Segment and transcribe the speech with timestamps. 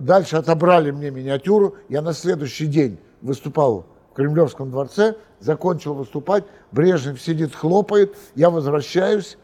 [0.00, 1.76] дальше отобрали мне миниатюру.
[1.88, 6.44] Я на следующий день выступал в Кремлевском дворце, закончил выступать.
[6.72, 8.16] Брежнев сидит, хлопает.
[8.34, 9.38] Я возвращаюсь,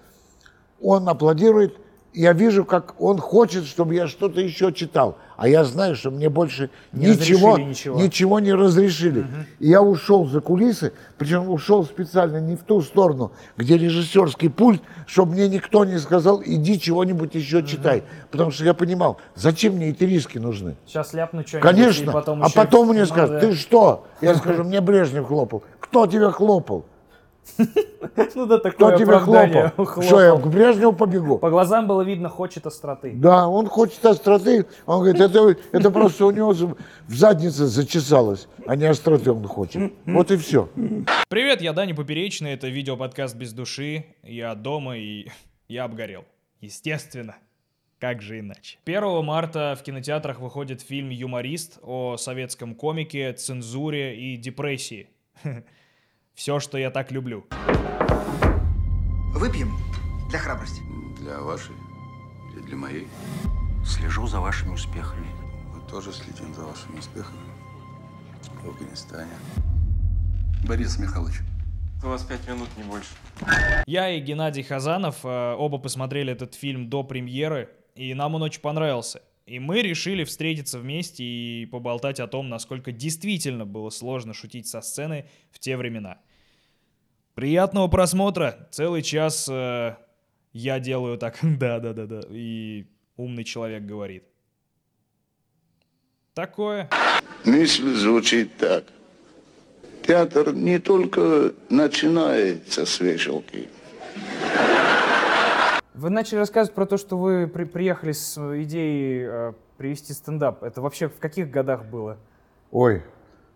[0.81, 1.77] он аплодирует.
[2.17, 5.19] Я вижу, как он хочет, чтобы я что-то еще читал.
[5.37, 8.01] А я знаю, что мне больше Не ничего, ничего.
[8.01, 9.27] ничего не разрешили.
[9.59, 14.81] И я ушел за кулисы, причем ушел специально не в ту сторону, где режиссерский пульт,
[15.07, 18.03] чтобы мне никто не сказал, иди чего-нибудь еще читай.
[18.31, 20.75] Потому что я понимал, зачем мне эти риски нужны.
[20.87, 21.71] Сейчас ляпну что-нибудь.
[21.71, 22.11] Конечно.
[22.11, 24.07] и потом а потом мне надо- скажут, ты что?
[24.23, 25.65] Я скажу, мне Брежнев хлопал.
[25.81, 26.87] Кто тебя хлопал?
[28.35, 29.73] Ну да, Кто такое тебя оправдание.
[29.77, 30.03] хлопал?
[30.03, 31.39] Что, я к Брежневу побегу?
[31.39, 33.13] По глазам было видно, хочет остроты.
[33.15, 34.67] Да, он хочет остроты.
[34.85, 36.77] Он говорит, это, это просто у него в
[37.09, 39.93] заднице зачесалось, а не остроты он хочет.
[40.05, 40.69] Вот и все.
[41.29, 44.07] Привет, я Даня Поперечный, это видеоподкаст без души.
[44.23, 45.29] Я дома и
[45.69, 46.25] я обгорел.
[46.61, 47.37] Естественно.
[47.99, 48.79] Как же иначе?
[48.85, 55.09] 1 марта в кинотеатрах выходит фильм «Юморист» о советском комике, цензуре и депрессии.
[56.37, 57.47] Все, что я так люблю.
[59.33, 59.75] Выпьем
[60.29, 60.83] для храбрости.
[61.19, 61.75] Для вашей
[62.53, 63.07] или для моей?
[63.87, 65.27] Слежу за вашими успехами.
[65.75, 67.39] Мы тоже следим за вашими успехами
[68.63, 69.33] в Афганистане.
[70.69, 71.37] Борис Михайлович,
[72.05, 73.09] У вас пять минут, не больше.
[73.87, 78.61] Я и Геннадий Хазанов э, оба посмотрели этот фильм до премьеры, и нам он очень
[78.61, 79.23] понравился.
[79.47, 84.81] И мы решили встретиться вместе и поболтать о том, насколько действительно было сложно шутить со
[84.81, 86.19] сцены в те времена.
[87.37, 88.67] Приятного просмотра!
[88.71, 89.95] Целый час э,
[90.55, 92.87] я делаю так, да-да-да-да, и
[93.19, 94.25] умный человек говорит.
[96.33, 96.89] Такое.
[97.45, 98.85] Мысль звучит так.
[100.07, 103.69] Театр не только начинается с вешалки.
[105.93, 110.63] Вы начали рассказывать про то, что вы при- приехали с идеей э, привести стендап.
[110.63, 112.17] Это вообще в каких годах было?
[112.71, 113.03] Ой,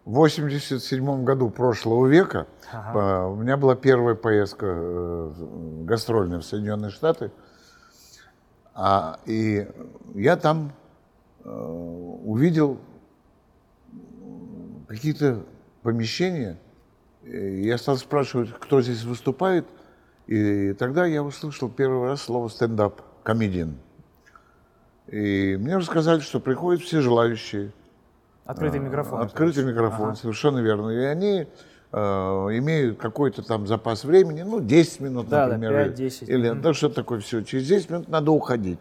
[0.04, 5.32] в 87 году прошлого века э, у меня была первая поездка э,
[5.84, 7.30] гастрольная в Соединенные Штаты.
[8.74, 9.68] А, и
[10.14, 10.72] я там
[11.44, 12.78] э, увидел
[14.88, 15.44] какие-то
[15.82, 16.58] помещения.
[17.22, 19.66] И я стал спрашивать, кто здесь выступает.
[20.26, 23.76] И тогда я услышал первый раз слово стендап, комедиан.
[25.08, 27.72] И мне рассказали, что приходят все желающие.
[28.50, 29.20] Открытый микрофон.
[29.20, 30.90] Открытый микрофон, совершенно верно.
[30.90, 31.46] И они
[31.92, 35.90] э, имеют какой-то там запас времени, ну, 10 минут, Да, да, например.
[35.90, 36.62] 5-10, Или, мгм.
[36.62, 37.42] да, что такое все.
[37.42, 38.78] Через 10 минут надо уходить.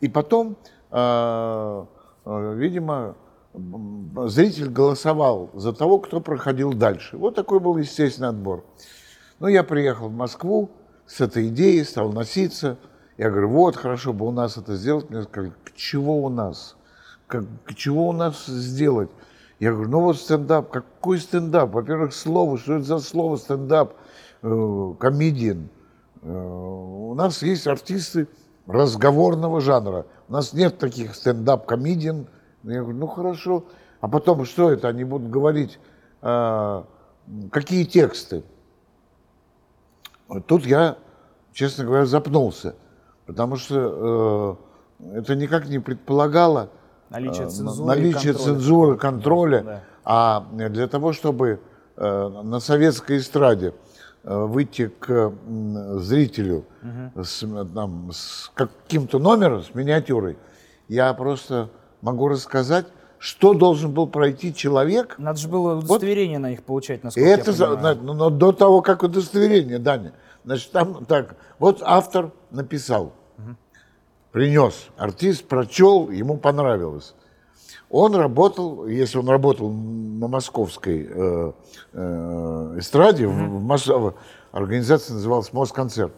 [0.00, 0.56] И потом,
[0.90, 1.84] э,
[2.24, 3.16] э, видимо,
[4.26, 7.16] зритель голосовал за того, кто проходил дальше.
[7.16, 8.64] Вот такой был естественный отбор.
[9.40, 10.70] Ну, я приехал в Москву
[11.06, 12.76] с этой идеей, стал носиться.
[13.16, 15.10] Я говорю, вот, хорошо бы у нас это сделать.
[15.10, 16.76] Мне сказали, к чего у нас?
[17.28, 17.44] Как,
[17.76, 19.10] чего у нас сделать?
[19.60, 20.70] Я говорю, ну вот стендап.
[20.70, 21.70] Какой стендап?
[21.70, 23.94] Во-первых, слово, что это за слово стендап?
[24.42, 25.68] Э, Комедиан.
[26.22, 28.28] Э, У нас есть артисты
[28.66, 30.06] разговорного жанра.
[30.28, 32.28] У нас нет таких стендап-комедиан.
[32.62, 33.64] Я говорю, ну хорошо.
[34.00, 34.88] А потом что это?
[34.88, 35.78] Они будут говорить,
[36.22, 36.82] э,
[37.50, 38.42] какие тексты?
[40.46, 40.96] Тут я,
[41.52, 42.74] честно говоря, запнулся,
[43.26, 44.58] потому что
[45.14, 46.68] это никак не предполагало
[47.10, 48.38] Наличие э, цензуры наличие контроля.
[48.54, 49.62] цензуры, контроля.
[49.62, 49.80] Да.
[50.04, 51.60] А для того, чтобы
[51.96, 53.74] э, на советской эстраде
[54.24, 55.32] э, выйти к
[56.00, 56.64] зрителю
[57.16, 60.36] с, м, там, с каким-то номером, с миниатюрой,
[60.88, 61.68] я просто
[62.02, 62.86] могу рассказать,
[63.18, 67.56] что должен был пройти человек, Надо же было удостоверение на них получать, насколько это я
[67.56, 67.96] за- понимаю.
[67.96, 70.12] на- но, но до того, как удостоверение, Даня.
[70.44, 73.12] Значит, там так, вот автор написал,
[74.32, 77.14] принес, артист прочел, ему понравилось.
[77.90, 81.52] Он работал, если он работал на московской э,
[81.94, 84.14] э, эстраде, в, в в-
[84.52, 86.12] организация называлась Москонцерт,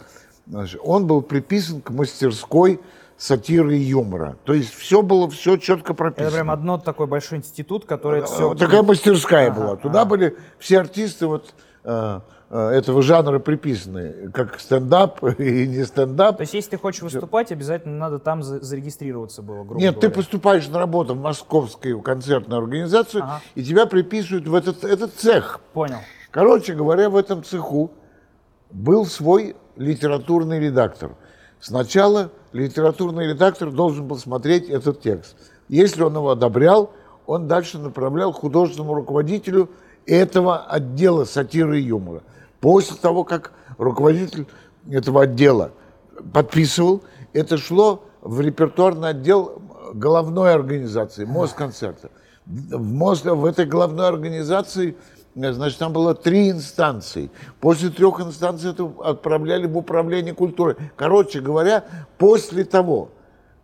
[0.47, 2.81] Значит, он был приписан к мастерской
[3.17, 4.37] сатиры и юмора.
[4.45, 6.27] То есть все было все четко прописано.
[6.27, 8.55] Это прям одно такой большой институт, который это все...
[8.55, 9.77] Такая мастерская была.
[9.77, 11.55] Туда были все артисты вот
[11.85, 12.21] э,
[12.57, 16.39] этого жанра приписаны, как стендап и не стендап.
[16.39, 20.09] То есть, если ты хочешь выступать, обязательно надо там за- зарегистрироваться было, грубо Нет, ты
[20.09, 20.17] говоря.
[20.17, 23.41] поступаешь на работу в московскую концертную организацию, Ага.
[23.55, 25.61] и тебя приписывают в этот, этот цех.
[25.73, 25.99] Понял.
[26.33, 27.93] Короче говоря, в этом цеху
[28.71, 31.13] был свой литературный редактор.
[31.61, 35.37] Сначала литературный редактор должен был смотреть этот текст.
[35.69, 36.91] Если он его одобрял,
[37.27, 39.71] он дальше направлял художественному руководителю
[40.07, 42.23] этого отдела сатиры и юмора.
[42.61, 44.47] После того, как руководитель
[44.91, 45.73] этого отдела
[46.33, 47.03] подписывал,
[47.33, 49.63] это шло в репертуарный отдел
[49.95, 52.11] головной организации, Москонцерта.
[52.47, 54.97] В, Мос, в этой головной организации,
[55.35, 57.31] значит, там было три инстанции.
[57.61, 60.77] После трех инстанций это отправляли в управление культуры.
[60.97, 61.85] Короче говоря,
[62.19, 63.11] после того,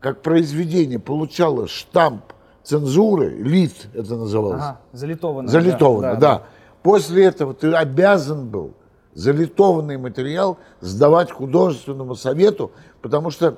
[0.00, 2.22] как произведение получало штамп
[2.62, 5.50] цензуры, лит это называлось, Ага, залитованное.
[5.50, 6.42] залитованное, да,
[6.82, 8.74] После этого ты обязан был
[9.16, 12.70] залитованный материал сдавать художественному совету,
[13.00, 13.56] потому что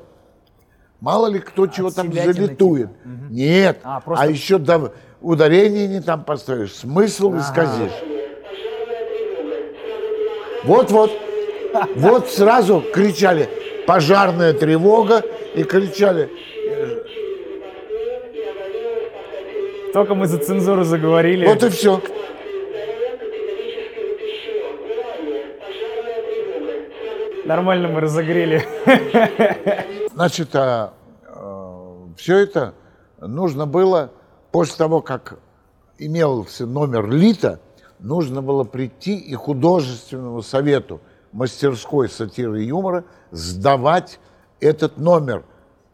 [1.01, 2.89] мало ли кто чего там залитует.
[2.91, 3.09] типа.
[3.09, 3.33] Мгм.
[3.33, 7.41] Нет, А, а, просто- еще да, ударение не там поставишь, смысл Ага.
[7.41, 7.93] исказишь.
[10.65, 11.11] Вот-вот,
[11.97, 13.49] вот сразу кричали
[13.87, 15.23] пожарная тревога
[15.55, 16.31] и кричали
[19.93, 21.47] Только мы за цензуру заговорили.
[21.47, 22.01] Вот и все.
[27.49, 28.63] Нормально мы разогрели.
[30.13, 32.75] Значит, все это
[33.23, 34.11] нужно было
[34.53, 35.39] после того, как
[35.97, 37.59] имелся номер ЛИТа,
[38.01, 41.01] нужно было прийти и художественному совету
[41.33, 44.21] мастерской сатиры и юмора сдавать
[44.61, 45.43] этот номер,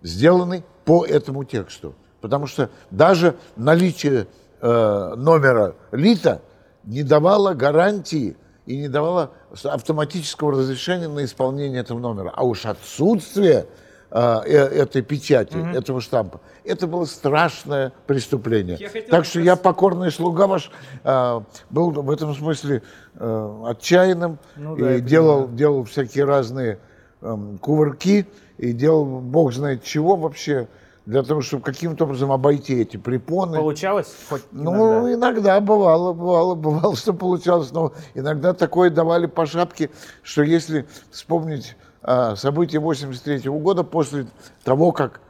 [0.03, 1.95] сделанный по этому тексту.
[2.21, 4.27] Потому что даже наличие
[4.61, 6.43] э, номера ЛИТа
[6.83, 8.37] не давало гарантии
[8.67, 9.31] и не давало
[9.65, 12.33] автоматического разрешения на исполнение этого номера.
[12.35, 13.67] А уж отсутствие
[14.11, 18.79] э, э, этой печати, этого штампа, это было страшное преступление.
[19.11, 20.71] так что я покорный слуга ваш
[21.05, 21.41] э,
[21.71, 22.83] был в этом смысле
[23.15, 26.79] э, отчаянным Ну да, и делал, делал всякие разные
[27.21, 28.27] эм, кувырки
[28.59, 30.69] и делал бог знает чего вообще
[31.07, 33.59] для того, чтобы каким-то образом обойти эти препоны.
[33.59, 35.15] Получалось хоть Ну, иногда?
[35.15, 35.61] иногда.
[35.61, 39.91] бывало, бывало, бывало, что получалось, но иногда такое давали по шапке,
[40.23, 44.27] что если вспомнить а, события 83 года, после
[44.63, 45.21] того, как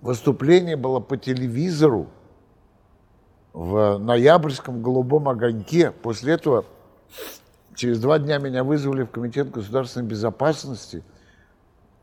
[0.00, 2.06] выступление было по телевизору
[3.52, 6.64] в ноябрьском «Голубом огоньке», после этого
[7.74, 11.02] через два дня меня вызвали в Комитет государственной безопасности,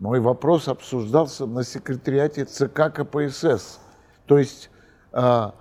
[0.03, 3.79] мой вопрос обсуждался на секретариате ЦК КПСС.
[4.25, 4.69] То есть
[5.13, 5.53] а,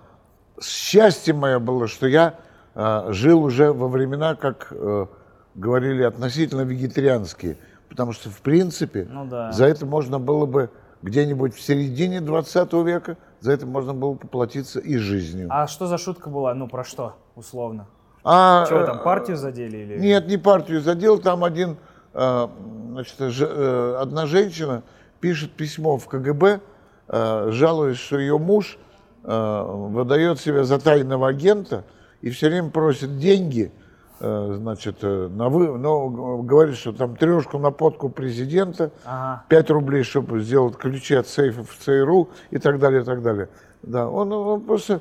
[0.61, 2.35] счастье мое было, что я
[2.75, 5.07] а, жил уже во времена, как э,
[5.55, 7.57] говорили, относительно вегетарианские.
[7.89, 9.53] Потому что, в принципе, Ну да.
[9.53, 10.71] за это можно было бы
[11.03, 15.47] где-нибудь в середине 20 века, за это можно было поплатиться и жизнью.
[15.53, 16.53] А что за шутка была?
[16.55, 17.87] Ну, про что, условно?
[18.25, 19.77] А, Что вы э, там, партию задели?
[19.77, 19.99] Или...
[20.01, 21.21] Нет, не партию задел.
[21.21, 24.83] Там один, э, значит, же- э, одна женщина
[25.21, 26.61] пишет письмо в КГБ,
[27.09, 28.79] э, жалуясь, что ее муж
[29.25, 31.85] э, выдает себя за тайного агента
[32.23, 33.71] и все время просит деньги,
[34.19, 36.09] значит, на вы, но
[36.43, 39.45] говорит, что там трешку на подку президента, Ага.
[39.49, 43.49] 5 рублей, чтобы сделать ключи от сейфа в ЦРУ и так далее, и так далее.
[43.83, 45.01] Да, он, он просто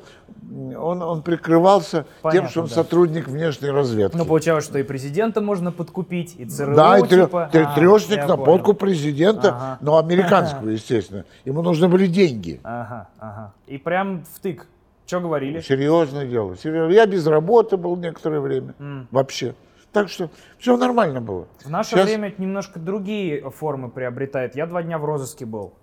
[0.77, 2.73] он, он прикрывался тем, Понятно, что он да.
[2.73, 4.17] сотрудник внешней разведки.
[4.17, 7.45] Ну, получалось, что и президента можно подкупить, и ЦРУ, да, и типа.
[7.53, 8.45] А, трешник на понял.
[8.45, 9.77] подку президента, Ага.
[9.81, 11.25] но американского, естественно.
[11.45, 12.59] Ему нужны были деньги.
[12.63, 13.53] Ага, ага.
[13.67, 14.65] И прям втык.
[15.05, 15.59] Что говорили?
[15.61, 16.55] Серьезное дело.
[16.55, 16.91] серьезно.
[16.93, 18.73] Я без работы был некоторое время.
[19.11, 19.53] Вообще.
[19.91, 21.47] Так что все нормально было.
[21.65, 24.55] В наше Щас- время это немножко другие формы приобретает.
[24.55, 25.73] Я два дня в розыске был.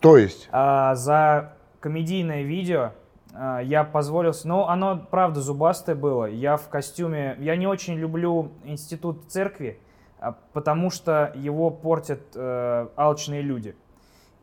[0.00, 1.52] То есть, А, за
[1.82, 2.92] комедийное видео
[3.34, 4.32] а, я позволил...
[4.44, 6.26] Ну, оно, правда, зубастое было.
[6.26, 7.36] Я в костюме...
[7.40, 9.78] Я не очень люблю институт церкви,
[10.18, 13.74] а, потому что его портят э, алчные люди.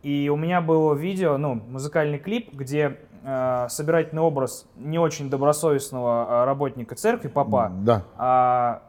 [0.03, 6.43] И у меня было видео, ну, музыкальный клип, где э, собирательный образ не очень добросовестного
[6.43, 8.03] а, работника церкви, папа, да.
[8.17, 8.81] а,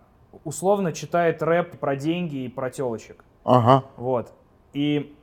[0.45, 3.25] условно читает рэп про деньги и про телочек.
[3.45, 3.85] Ага.
[3.97, 4.33] Вот.
[4.73, 5.17] И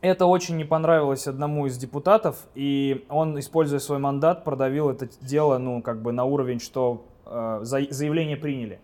[0.00, 5.58] это очень не понравилось одному из депутатов, и он, используя свой мандат, продавил это дело,
[5.58, 8.80] ну, как бы на уровень, что э, за- заявление приняли.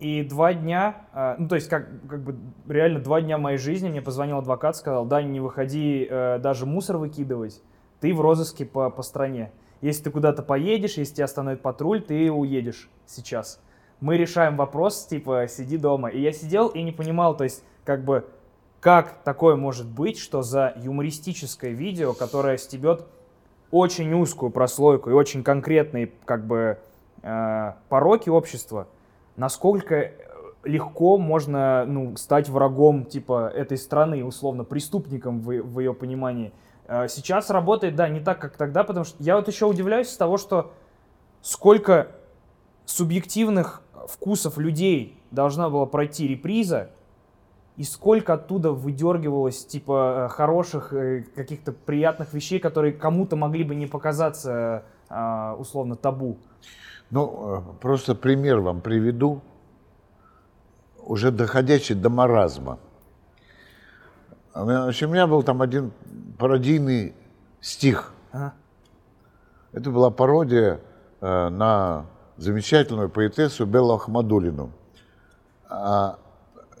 [0.00, 3.88] И два дня, э, ну, то есть, как, как бы реально два дня моей жизни
[3.88, 7.62] мне позвонил адвокат, сказал, Дань, не выходи э, даже мусор выкидывать,
[8.00, 9.52] ты в розыске по, по стране.
[9.80, 13.60] Если ты куда-то поедешь, если тебя остановит патруль, ты уедешь сейчас.
[14.00, 16.08] Мы решаем вопрос, типа, сиди дома.
[16.08, 18.26] И я сидел и не понимал, то есть, как бы,
[18.82, 23.06] как такое может быть, что за юмористическое видео, которое стебет
[23.70, 26.78] очень узкую прослойку и очень конкретные, как бы,
[27.22, 28.88] э, пороки общества,
[29.36, 30.12] насколько э,
[30.64, 36.52] легко можно ну, стать врагом типа этой страны, условно, преступником в, в ее понимании.
[36.88, 40.16] Э, Сейчас работает, да, не так, как тогда, потому что я вот еще удивляюсь с
[40.16, 40.72] того, что
[41.40, 42.08] сколько
[42.84, 46.90] субъективных вкусов людей должна была пройти реприза,
[47.76, 53.74] и сколько оттуда выдергивалось типа э, хороших, э, каких-то приятных вещей, которые кому-то могли бы
[53.74, 56.38] не показаться э, условно табу.
[57.10, 59.42] Ну, просто пример вам приведу,
[60.98, 62.78] уже доходящий до маразма.
[64.52, 65.92] А у меня- Значит, у меня был там один
[66.38, 67.14] пародийный
[67.60, 68.12] стих.
[68.32, 68.52] Ага.
[69.72, 70.80] Это была пародия
[71.20, 74.70] на замечательную поэтессу Беллу Ахмадулину.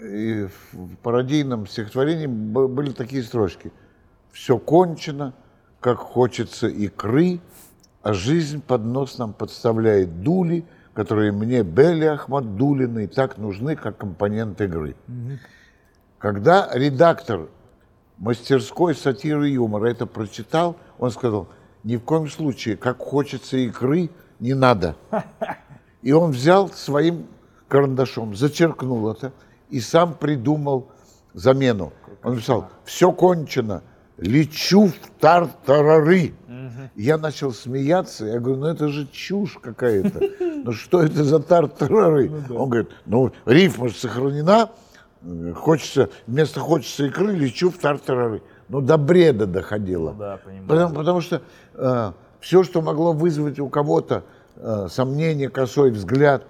[0.02, 3.72] И в пародийном стихотворении были такие строчки.
[4.32, 5.34] «Все кончено,
[5.80, 7.40] как хочется икры,
[8.02, 14.60] а жизнь под нос нам подставляет дули, которые мне, Белле Ахмадулиной, так нужны, как компонент
[14.60, 14.96] игры».
[16.18, 17.48] Когда редактор
[18.18, 21.48] мастерской сатиры и юмора это прочитал, он сказал,
[21.84, 24.96] ни в коем случае, как хочется икры, не надо.
[26.02, 27.26] И он взял своим
[27.68, 29.32] карандашом, зачеркнул это
[29.72, 30.88] и сам придумал
[31.34, 31.92] замену.
[32.22, 33.82] Он написал, все кончено,
[34.18, 36.34] лечу в тартарары.
[36.94, 40.20] Я начал смеяться, я говорю, ну это же чушь какая-то.
[40.64, 42.30] Ну что это за тартарары?
[42.50, 44.70] Он говорит, ну рифма же сохранена,
[45.22, 48.42] э, хочется, вместо хочется икры, лечу в тартарары.
[48.68, 50.12] Ну до бреда доходило.
[50.12, 50.68] Да, понимаю.
[50.68, 51.42] Потому, потому что
[52.40, 54.24] все, что могло вызвать у кого-то
[54.56, 56.44] э, сомнение, косой взгляд,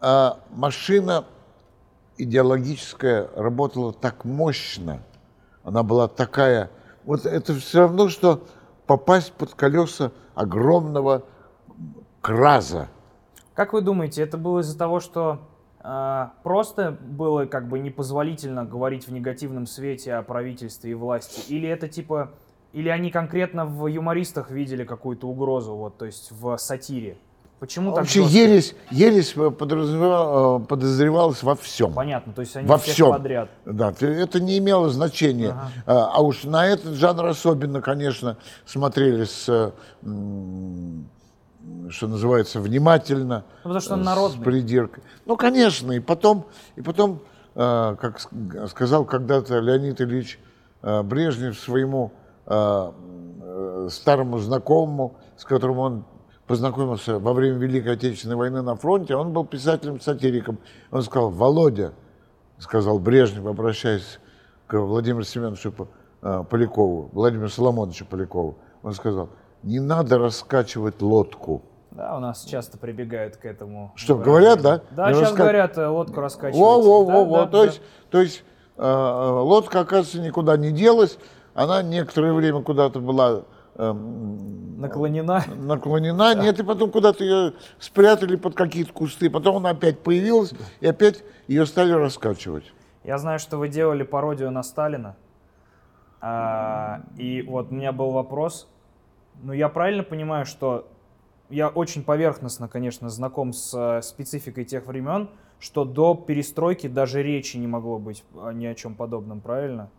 [0.00, 1.24] а машина
[2.18, 5.02] идеологическая работала так мощно,
[5.62, 6.70] она была такая...
[7.04, 8.44] Вот это все равно, что
[8.86, 11.24] попасть под колеса огромного
[12.20, 12.88] краза.
[13.54, 15.40] Как вы думаете, это было из-за того, что
[15.80, 21.68] э, просто было как бы непозволительно говорить в негативном свете о правительстве и власти, или
[21.68, 22.32] это типа,
[22.72, 27.18] или они конкретно в юмористах видели какую-то угрозу, вот, то есть в сатире?
[27.60, 28.36] Почему так Вообще жестко?
[28.38, 31.92] ересь, ересь подразумевал- э, подозревалась во всем.
[31.94, 33.10] Понятно, то есть они во всех всем.
[33.12, 33.48] подряд.
[33.64, 35.56] Да, это не имело значения.
[35.86, 39.70] А, а уж на этот жанр особенно, конечно, смотрели с, э,
[41.90, 43.44] что называется, внимательно.
[43.64, 44.40] Ну, потому что он э, народный.
[44.40, 45.02] С придиркой.
[45.24, 46.46] Ну, конечно, и потом,
[46.76, 47.20] и потом
[47.54, 48.20] э, как
[48.68, 50.38] сказал когда-то Леонид Ильич
[50.82, 52.12] э, Брежнев своему
[52.46, 52.92] э,
[53.42, 56.04] э, старому знакомому, с которым он
[56.46, 60.58] познакомился во время Великой Отечественной войны на фронте, он был писателем-сатириком.
[60.90, 61.92] Он сказал, Володя,
[62.58, 64.20] сказал Брежнев, обращаясь
[64.66, 65.72] к Владимиру Семеновичу
[66.22, 69.30] э, Полякову, Владимиру Соломоновичу Полякову, он сказал,
[69.62, 71.62] не надо раскачивать лодку.
[71.90, 73.92] Да, у нас часто прибегают к этому.
[73.94, 74.80] Что, говорят, да?
[74.90, 76.60] Да, Не сейчас раска- говорят, э, лодку раскачивать.
[76.60, 77.36] Во, во, Да, во, во.
[77.38, 77.64] да, То да.
[77.66, 78.44] есть, то есть
[78.76, 81.18] э, э, лодка, оказывается, никуда не делась.
[81.54, 83.42] Она некоторое время куда-то была
[83.76, 85.44] эм, Наклонена.
[85.56, 89.30] наклонена, нет, и потом куда-то ее спрятали под какие-то кусты.
[89.30, 92.72] Потом она опять появилась, и опять ее стали раскачивать.
[93.04, 95.16] Я знаю, что вы делали пародию на Сталина.
[96.20, 98.66] А, и вот у меня был вопрос.
[99.42, 100.88] Ну, я правильно понимаю, что
[101.50, 105.28] я очень поверхностно, конечно, знаком с э, спецификой тех времен,
[105.58, 109.90] что до перестройки даже речи не могло быть о- ни о чем подобном, правильно?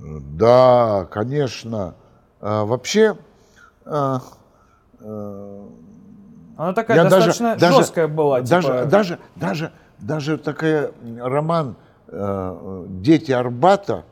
[0.00, 1.94] Да, конечно.
[2.40, 3.16] А, вообще,
[3.84, 4.20] а,
[5.00, 5.68] э,
[6.56, 8.40] Она такая достаточно даже- жесткая была.
[8.40, 11.76] даже, типа, даже, даже, даже такая роман
[12.10, 14.04] «Дети Арбата»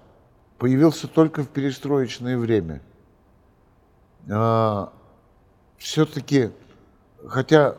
[0.59, 2.83] появился только в перестроечное время.
[5.79, 6.51] Все-таки,
[7.27, 7.77] хотя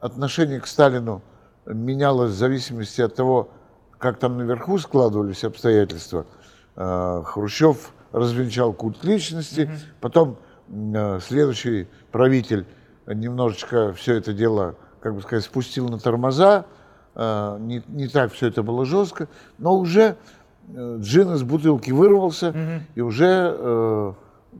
[0.00, 1.22] отношение к Сталину
[1.66, 3.50] менялось в зависимости от того,
[3.98, 6.26] как там наверху складывались обстоятельства,
[6.74, 10.36] Хрущев развенчал культ личности, потом
[10.68, 12.64] э, следующий правитель
[13.06, 16.66] немножечко все это дело, как бы сказать, спустил на тормоза,
[17.14, 19.28] э, не, не так все это было жестко,
[19.58, 20.16] но уже
[20.74, 22.54] э, джин из бутылки вырвался,
[22.94, 24.12] и уже, э,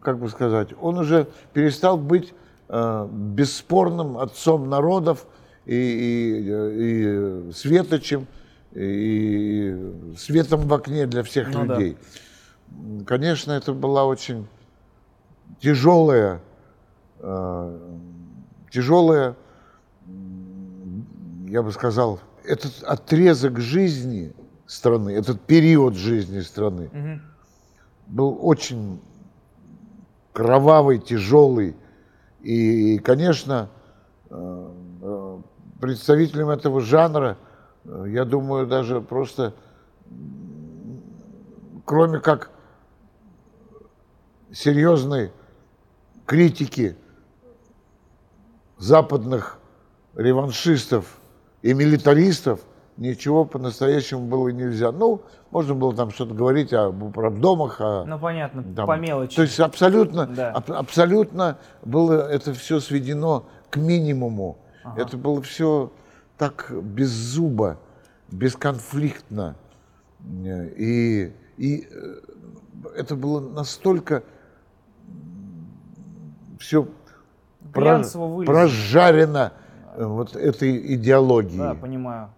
[0.02, 2.35] как бы сказать, он уже перестал быть
[2.68, 5.26] э, бесспорным отцом народов
[5.66, 8.26] и, и, э, и светочем,
[8.75, 9.76] и
[10.16, 11.75] светом в окне для всех Ну да.
[11.75, 11.90] людей.
[11.92, 11.97] М,
[13.07, 14.47] Конечно, это была очень
[15.61, 16.41] тяжелая,
[17.19, 17.79] э,
[18.71, 19.37] тяжелая,
[21.47, 24.33] я бы сказал, этот отрезок жизни
[24.67, 27.23] страны, этот период жизни страны Мгм.
[28.07, 29.00] был очень
[30.33, 31.76] кровавый, тяжелый.
[32.41, 33.69] И, конечно,
[34.31, 35.38] э, э,
[35.81, 37.37] представителям этого жанра,
[37.85, 39.55] я думаю, даже просто,
[41.85, 42.51] кроме как
[44.52, 45.32] серьезной
[46.26, 46.97] критики
[48.78, 49.59] западных
[50.14, 51.18] реваншистов
[51.62, 52.61] и милитаристов,
[52.97, 54.92] ничего по-настоящему было нельзя.
[54.92, 59.37] Ну, можно было там что-то говорить о правдомах, о, Ну, понятно, там, по мелочи.
[59.37, 60.50] То есть абсолютно, Да.
[60.52, 64.59] аб- абсолютно было это все сведено к минимуму.
[64.97, 65.92] Это было все
[66.37, 67.78] так без зуба,
[68.30, 69.54] бесконфликтно.
[70.44, 72.21] Э, И, и э,
[72.97, 74.25] это было настолько
[76.62, 76.87] все
[77.75, 79.52] Глянцево прожарено
[79.95, 81.59] э, вот этой идеологией.
[81.59, 82.31] Да, понимаю.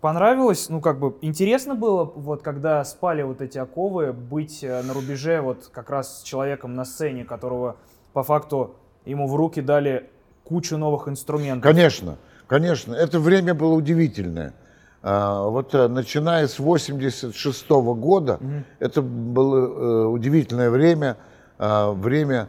[0.00, 4.92] Понравилось, ну как бы интересно было, вот когда спали вот эти оковы, быть э, на
[4.92, 7.76] рубеже вот как раз с человеком на сцене, которого
[8.12, 10.10] по факту ему в руки дали
[10.44, 11.62] кучу новых инструментов.
[11.62, 12.94] Конечно, конечно.
[12.94, 14.54] Это время было удивительное.
[15.02, 18.38] А, Вот э, начиная с 86 года,
[18.78, 21.16] это было удивительное время,
[21.58, 22.48] а, время,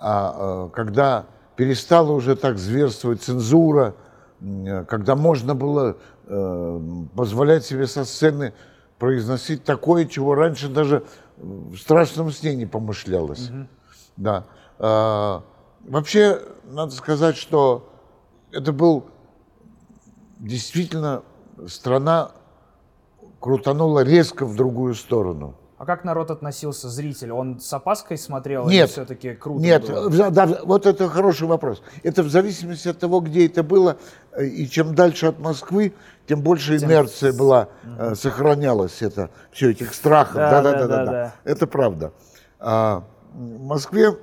[0.00, 1.26] а, а, когда
[1.56, 3.94] перестала уже так зверствовать цензура,
[4.40, 6.80] э, когда можно было э,
[7.14, 8.54] позволять себе со сцены
[8.98, 11.04] произносить такое, чего раньше даже
[11.36, 13.50] в страшном сне не помышлялось.
[14.16, 14.44] Да.
[14.78, 15.42] А,
[15.80, 17.88] Вообще, надо сказать, что
[18.52, 19.06] это был
[20.38, 21.22] действительно
[21.66, 22.32] страна
[23.40, 25.54] крутанула резко в другую сторону.
[25.80, 27.32] А как народ относился, зритель?
[27.32, 28.74] Он с опаской смотрел Нет.
[28.74, 30.30] или все-таки круто Нет, было?
[30.30, 31.80] да, вот это хороший вопрос.
[32.02, 33.96] Это в зависимости от того, где это было,
[34.32, 35.94] э, и чем дальше от Москвы,
[36.28, 40.34] тем больше Тем инерция была, э, сохранялась это, все этих страхов.
[40.34, 41.34] Да, Да.
[41.44, 42.12] Это правда.
[42.58, 44.18] А, в Москве,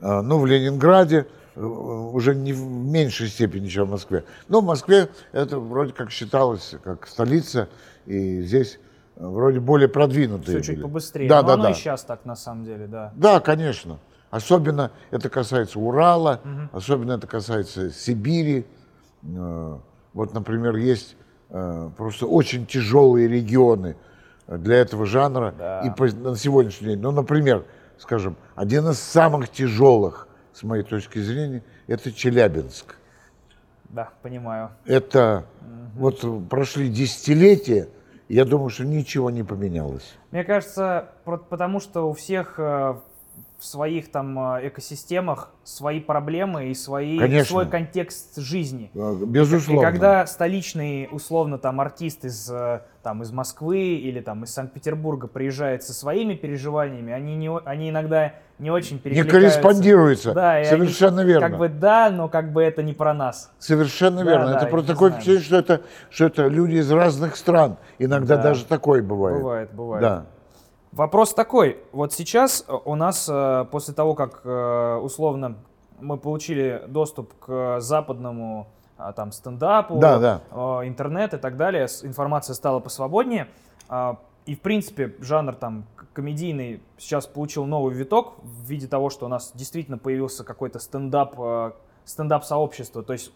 [0.00, 4.24] а, ну, в Ленинграде, э, уже не в меньшей степени, чем в Москве.
[4.48, 7.68] Но в Москве это вроде как считалось как столица,
[8.06, 8.80] и здесь
[9.16, 10.82] вроде более продвинутые Все чуть были.
[10.84, 11.28] побыстрее.
[11.28, 11.70] Да, Но да, оно да.
[11.70, 13.12] и сейчас так на самом деле, да.
[13.16, 13.98] Да, конечно.
[14.30, 16.40] Особенно это касается Урала,
[16.72, 18.66] особенно это касается Сибири.
[19.22, 19.78] Э,
[20.12, 21.16] Вот, например, есть
[21.50, 23.96] э, просто очень тяжелые регионы
[24.48, 25.80] для этого жанра Да.
[25.82, 27.00] и по- на сегодняшний день.
[27.00, 27.64] Ну, например,
[27.98, 32.96] скажем, один из самых тяжелых, с моей точки зрения, это Челябинск.
[33.88, 34.70] Да, понимаю.
[34.84, 35.44] Это
[35.96, 37.88] вот прошли десятилетия,
[38.28, 40.14] я думаю, что ничего не поменялось.
[40.30, 42.94] Мне кажется, потому что у всех э,
[43.58, 47.46] в своих там э, экосистемах свои проблемы и свои, Конечно.
[47.50, 48.90] свой контекст жизни.
[48.94, 49.82] И Безусловно.
[49.90, 55.82] когда столичный, условно, там, артист из, э, там, из Москвы или там, из Санкт-Петербурга приезжает
[55.82, 59.60] со своими переживаниями, они, не, они иногда не очень не перекликаются.
[59.60, 60.32] корреспондируется.
[60.34, 61.48] Да, и они Совершенно верно.
[61.48, 63.50] Как бы да, но как бы это не про нас.
[63.58, 64.46] Совершенно Да, верно.
[64.52, 67.78] да, это не такое впечатление, что это, что это люди из разных стран.
[67.98, 68.42] Иногда Да.
[68.42, 69.38] даже такое бывает.
[69.38, 70.02] Бывает, бывает.
[70.02, 70.26] Да.
[70.94, 71.78] Вопрос такой.
[71.90, 75.56] Вот сейчас э, у нас, э, после того, как э, условно
[76.00, 80.40] мы получили доступ к западному а, там стендапу, Да, да.
[80.86, 83.48] интернет и так далее, информация стала посвободнее.
[83.88, 89.26] а, И, в принципе, жанр там комедийный сейчас получил новый виток в виде того, что
[89.26, 91.34] у нас действительно появился какой-то стендап,
[92.04, 93.02] стендап-сообщество.
[93.02, 93.32] То есть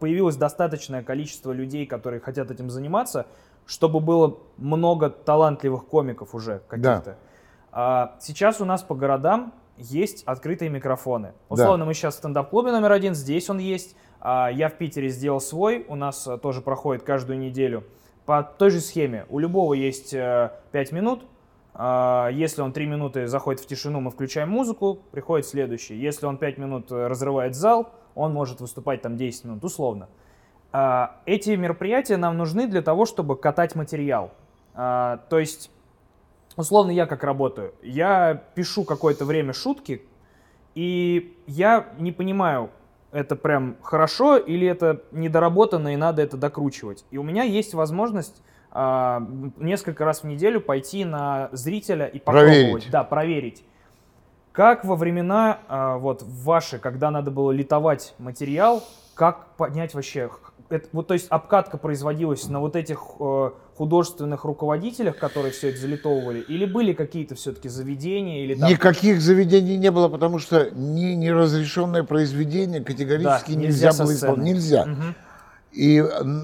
[0.00, 3.26] появилось достаточное количество людей, которые хотят этим заниматься,
[3.68, 7.18] чтобы было много талантливых комиков уже каких-то.
[7.70, 11.34] А сейчас у нас по городам есть открытые микрофоны.
[11.50, 13.94] Условно, мы сейчас в стендап-клубе номер один, здесь он есть.
[14.20, 17.84] А я в Питере сделал свой, у нас э, тоже проходит каждую неделю.
[18.24, 19.26] По той же схеме.
[19.28, 21.24] У любого есть э, 5 минут.
[21.74, 25.94] А, Если он 3 минуты заходит в тишину, мы включаем музыку, приходит следующий.
[25.94, 30.08] Если он 5 минут э, разрывает зал, он может выступать там 10 минут, условно.
[30.72, 34.32] А, Эти мероприятия нам нужны для того, чтобы катать материал.
[34.74, 35.70] А, То есть
[36.56, 37.74] условно я как работаю.
[37.82, 40.02] Я пишу какое-то время шутки,
[40.74, 42.70] и я не понимаю,
[43.10, 47.04] это прям хорошо или это недоработано и надо это докручивать.
[47.10, 49.26] И у меня есть возможность а,
[49.56, 52.54] несколько раз в неделю пойти на зрителя и попробовать.
[52.54, 52.90] Проверить.
[52.90, 53.64] Да, проверить.
[54.52, 60.30] Как во времена а, вот ваши, когда надо было литовать материал, как понять вообще,
[60.70, 65.78] это, вот то есть обкатка производилась на вот этих э, художественных руководителях, которые все это
[65.78, 71.14] залитовывали, или были какие-то все-таки заведения или там Никаких заведений не было, потому что ни
[71.14, 74.44] неразрешенное произведение категорически Да, нельзя, нельзя было исполнять.
[74.44, 74.86] Нельзя.
[74.86, 75.14] Мгм.
[75.72, 76.02] И,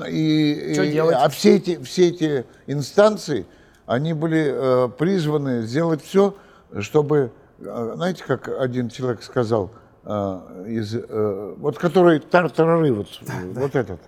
[0.09, 1.17] и, и- делать?
[1.19, 3.47] а все эти, все эти инстанции,
[3.87, 4.53] они были
[4.87, 6.35] э, призваны сделать все,
[6.81, 9.71] чтобы, э, знаете, как один человек сказал,
[10.05, 13.09] э, из, э, вот который тартарары, вот,
[13.55, 14.01] вот этот,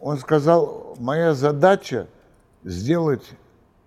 [0.00, 2.06] он сказал, моя задача
[2.64, 3.24] сделать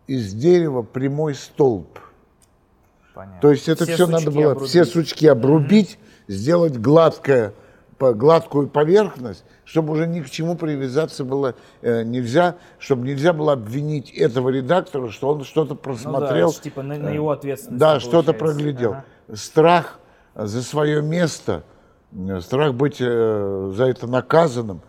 [0.07, 1.99] из дерева прямой столб.
[3.13, 3.41] Понятно.
[3.41, 4.69] То есть это Все все, надо было, обрубить.
[4.69, 7.53] все сучки обрубить, сделать гладкое
[7.99, 14.09] гладкую поверхность, чтобы уже ни к чему привязаться было э, нельзя, чтобы нельзя было обвинить
[14.11, 16.49] этого редактора, что он что-то Ну да, просмотрел.
[16.49, 17.79] это ж типа на, на его ответственность.
[17.79, 18.93] Да, что-то проглядел.
[19.27, 19.35] Ага.
[19.35, 19.99] Страх
[20.33, 21.61] за свое место,
[22.11, 24.81] э, страх быть э, за это наказанным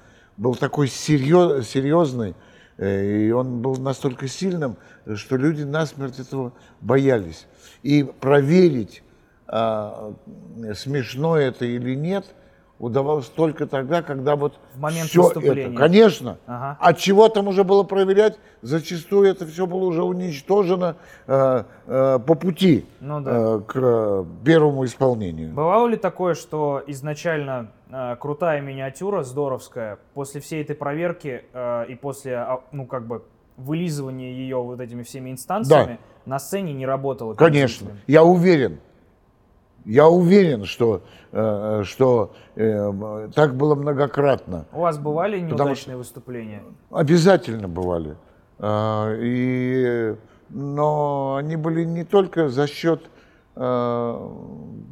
[0.42, 2.35] был такой серьез- серьезный,
[2.76, 4.76] э, и он был настолько сильным,
[5.14, 7.46] что люди насмерть этого боялись.
[7.85, 9.02] И проверить,
[9.46, 10.14] а,
[10.74, 12.24] смешно это или нет,
[12.78, 15.68] удавалось только тогда, когда вот В момент выступления.
[15.68, 16.76] это, конечно, Ага.
[16.81, 20.96] а чего там уже было проверять, зачастую это все было уже уничтожено
[21.28, 23.31] э, э, по пути Ну да.
[23.31, 25.52] э, к э, первому исполнению.
[25.52, 27.70] Бывало ли такое, что изначально
[28.20, 33.22] крутая миниатюра, здоровская, после всей этой проверки э, и после, а, ну, как бы,
[33.57, 37.35] вылизывания ее вот этими всеми инстанциями, на сцене не работала?
[37.35, 38.78] Конечно, я уверен.
[39.85, 41.02] Я уверен, что,
[41.33, 44.66] э, что э, так было многократно.
[44.72, 46.62] У вас бывали неудачные выступления?
[46.90, 48.16] Обязательно бывали.
[48.59, 50.14] А, И,
[50.50, 53.02] но они были не только за счет
[53.57, 54.31] э,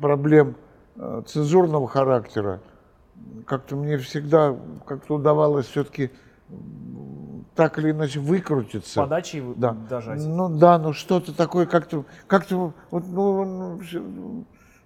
[0.00, 0.56] проблем
[0.96, 2.60] э, цензурного характера.
[3.46, 6.10] Как-то мне всегда как-то удавалось все-таки
[7.54, 9.00] так или иначе выкрутиться.
[9.00, 9.72] Подачи Да.
[9.72, 10.20] дожать?
[10.24, 14.44] Ну да, ну что-то такое, как-то, как-то, вот, ну, ну,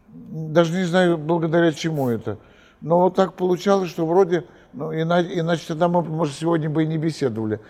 [0.09, 2.39] даже не знаю, благодаря чему это.
[2.81, 6.87] Но вот так получалось, что вроде, ну, иначе, иначе тогда мы, может, сегодня бы и
[6.87, 7.61] не беседовали.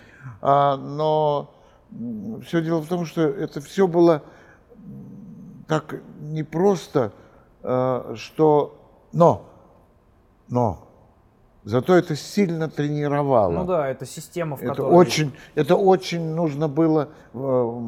[0.40, 1.54] А, но
[2.46, 4.22] все дело в том, что это все было
[5.68, 7.12] так непросто,
[7.62, 8.80] э, что...
[9.12, 9.44] Но,
[10.48, 10.88] но,
[11.64, 13.52] зато это сильно тренировало.
[13.52, 14.92] Ну да, это система, в Это которой...
[14.92, 17.80] очень, это очень нужно было, э,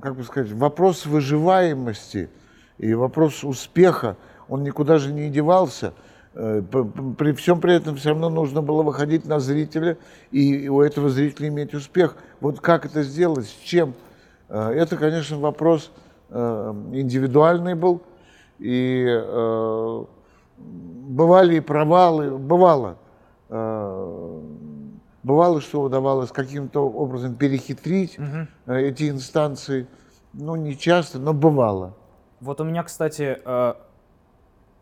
[0.00, 2.28] как бы сказать, вопрос выживаемости
[2.78, 4.16] и вопрос успеха,
[4.48, 5.94] он никуда же не девался.
[6.34, 6.62] Э,
[7.16, 9.96] При всем при этом все равно нужно было выходить на зрителя
[10.32, 12.16] и у этого зрителя иметь успех.
[12.40, 13.94] Вот как это сделать, с чем?
[14.48, 15.90] Э, Это, конечно, вопрос
[16.30, 18.02] индивидуальный был.
[18.58, 20.04] И э,
[20.58, 22.96] бывали и провалы, бывало.
[23.48, 24.40] Э,
[25.24, 28.18] Бывало, что удавалось каким-то образом перехитрить
[28.66, 29.86] э, эти инстанции.
[30.34, 31.96] Ну, не часто, но бывало.
[32.40, 33.74] Вот у меня, кстати, э,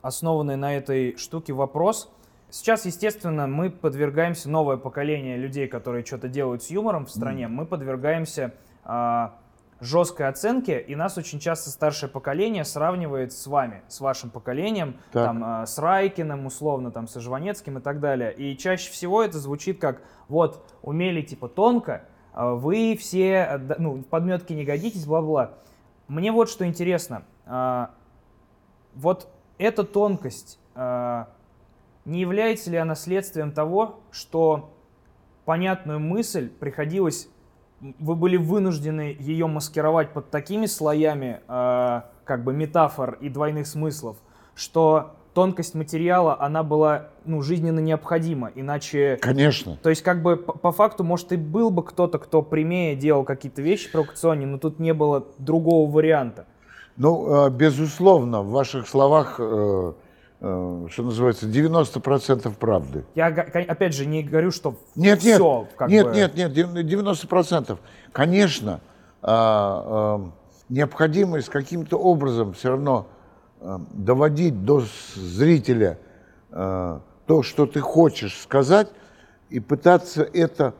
[0.02, 2.10] основанный на этой штуке вопрос.
[2.50, 7.64] Сейчас, естественно, мы подвергаемся, новое поколение людей, которые что-то делают с юмором в стране, мы
[7.64, 8.52] подвергаемся
[8.84, 9.34] а,
[9.82, 15.26] жесткой оценке, и нас очень часто старшее поколение сравнивает с вами, с вашим поколением, Так.
[15.26, 18.32] там, а, с Райкиным, условно, там, со Жванецким и так далее.
[18.32, 24.52] И чаще всего это звучит как, вот, умели типа тонко, а вы все, ну, подметки
[24.52, 25.54] не годитесь, бла-бла.
[26.08, 27.24] Мне вот что интересно.
[27.46, 27.90] а,
[28.94, 34.74] вот эта тонкость, не является ли она следствием того, что
[35.44, 37.28] понятную мысль приходилось,
[37.98, 44.16] вы были вынуждены ее маскировать под такими слоями, а, как бы метафор и двойных смыслов,
[44.54, 49.18] что тонкость материала, она была, ну, жизненно необходима, иначе...
[49.20, 49.78] Конечно.
[49.82, 53.24] То есть, как бы, по, по факту, может, и был бы кто-то, кто прямее делал
[53.24, 56.46] какие-то вещи провокационные, но тут не было другого варианта.
[56.96, 59.92] Ну, э, безусловно, в ваших словах, э, э,
[60.42, 63.04] что называется, 90% правды.
[63.14, 66.14] Я, опять же, не говорю, что Нет, нет, все, как нет, бы...
[66.16, 67.78] нет, нет, дев- 90%.
[68.10, 68.80] Конечно,
[69.22, 70.30] а, а,
[70.68, 73.06] необходимость каким-то образом все равно
[73.60, 74.82] а, доводить до
[75.14, 76.00] зрителя
[76.50, 78.88] а, то, что ты хочешь сказать,
[79.48, 80.74] и пытаться это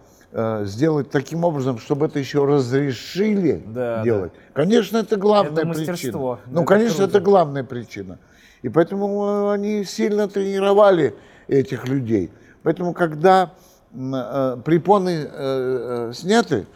[0.63, 4.33] сделать таким образом, чтобы это еще разрешили Да, делать.
[4.55, 6.37] Конечно, это главная Это мастерство.
[6.37, 6.55] причина.
[6.55, 7.11] Ну, Это конечно, круто.
[7.19, 8.19] это главная причина.
[8.63, 11.15] И поэтому э, они сильно тренировали
[11.49, 12.31] этих людей.
[12.63, 13.53] Поэтому, когда
[13.93, 16.67] э, препоны э, э, сняты,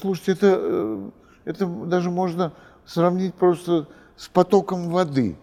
[0.00, 1.10] слушайте, это, э,
[1.44, 2.52] это даже можно
[2.86, 5.36] сравнить просто с потоком воды.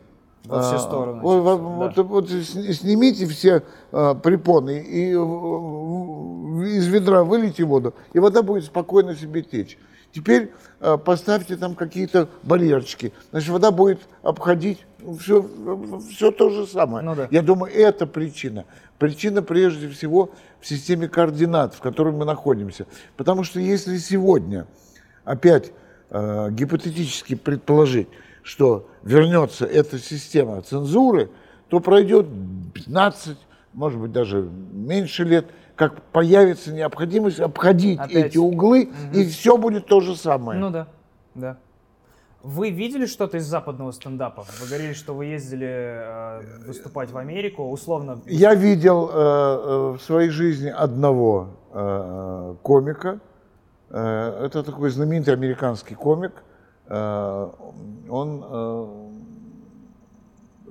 [0.46, 2.04] Во все А, стороны, Вот, вот- да.
[2.04, 8.66] вот- вот сни- снимите все а, препоны и из ведра вылейте воду, и вода будет
[8.66, 9.80] спокойно себе течь.
[10.14, 14.86] Теперь а, поставьте там какие-то барьерчики, значит, вода будет обходить
[15.20, 15.48] все,
[16.10, 17.04] все то же самое.
[17.04, 17.28] Ну да.
[17.32, 18.66] Я думаю, это причина.
[18.98, 22.88] Причина прежде всего в системе координат, в которой мы находимся.
[23.18, 24.68] Потому что если сегодня
[25.24, 25.72] опять
[26.10, 28.08] э, гипотетически предположить,
[28.42, 31.30] что вернется эта система цензуры,
[31.68, 32.28] то пройдет
[32.74, 33.38] 15,
[33.74, 34.42] может быть, даже
[34.72, 38.28] меньше лет, как появится необходимость обходить Опять.
[38.28, 40.60] эти углы, и все будет то же самое.
[40.60, 40.88] Ну да,
[41.34, 41.58] да.
[42.46, 44.46] Вы видели что-то из западного стендапа?
[44.60, 48.22] Вы говорили, что вы ездили э, выступать в Америку, условно.
[48.28, 53.20] Я видел э, э, в своей жизни одного э, комика.
[53.90, 56.44] Э, это такой знаменитый американский комик.
[56.86, 57.50] Э,
[58.10, 58.88] он э,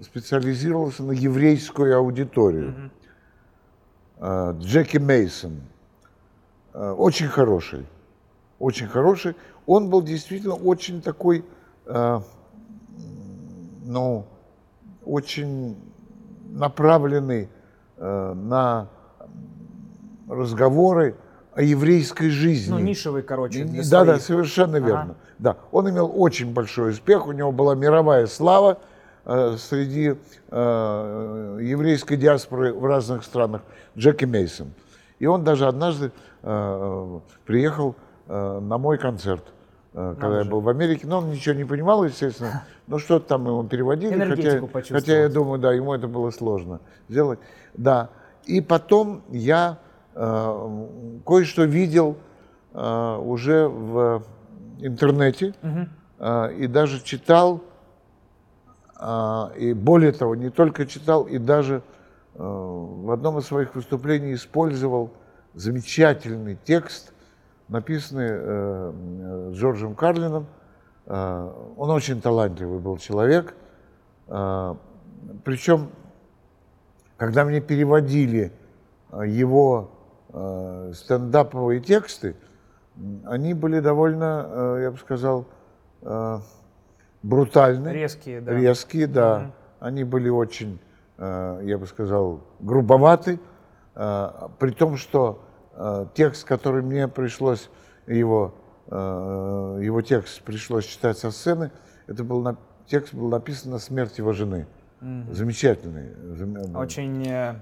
[0.03, 2.93] специализировался на еврейскую аудиторию.
[4.19, 5.61] Э, Джеки Мейсон.
[6.73, 7.85] Э, очень хороший.
[8.61, 9.35] Очень хороший.
[9.67, 11.45] Он был действительно очень такой,
[13.85, 14.25] ну,
[15.05, 15.77] очень
[16.51, 17.49] направленный
[17.97, 18.89] э, на
[20.29, 21.17] разговоры
[21.55, 22.71] о еврейской жизни.
[22.73, 23.65] Ну, нишевый, короче.
[23.65, 24.23] для Да, да, своих.
[24.23, 24.87] совершенно Ага.
[24.87, 25.15] верно.
[25.39, 28.79] Да, он имел очень большой успех, у него была мировая слава
[29.25, 30.15] э, среди
[30.51, 33.63] э, еврейской диаспоры в разных странах,
[33.97, 34.73] Джеки Мейсон.
[35.19, 37.95] И он даже однажды э, приехал
[38.27, 39.45] э, на мой концерт,
[39.95, 41.07] э, когда я был в Америке.
[41.07, 42.65] Но он ничего не понимал, естественно.
[42.87, 44.13] Но что-то там ему переводили.
[44.13, 47.39] Хотя, Энергетику хотя я думаю, да, ему это было сложно сделать.
[47.75, 48.11] Да.
[48.45, 49.79] И потом я
[50.15, 50.87] э,
[51.25, 52.17] кое-что видел
[52.75, 54.23] э, уже в
[54.81, 55.55] интернете
[56.19, 57.63] э, и даже читал,
[59.01, 61.77] э, и более того, не только читал, и даже
[62.35, 65.11] э, в одном из своих выступлений использовал
[65.55, 67.14] замечательный текст,
[67.69, 70.47] написанный э, э, Джорджем Карлином.
[71.07, 73.55] Э, он очень талантливый был человек.
[74.29, 74.75] Э,
[75.45, 75.91] причем,
[77.17, 78.53] когда мне переводили
[79.13, 79.91] э, его
[80.33, 82.37] э, стендаповые тексты,
[83.25, 85.47] они были довольно, э, я бы сказал,
[86.03, 86.39] э,
[87.23, 87.89] брутальны.
[87.89, 88.53] Резкие, да.
[88.53, 89.51] Резкие, да.
[89.81, 90.79] Они были очень,
[91.19, 93.39] э, я бы сказал, грубоваты.
[93.95, 95.45] При том, что
[96.15, 97.69] текст, который мне пришлось
[98.07, 98.55] его,
[98.89, 98.95] э,
[99.83, 101.71] его текст пришлось читать со сцены,
[102.07, 102.57] это был
[102.87, 104.67] текст был написан на смерть его жены.
[105.31, 106.15] Замечательный.
[106.35, 107.57] зам- Очень э,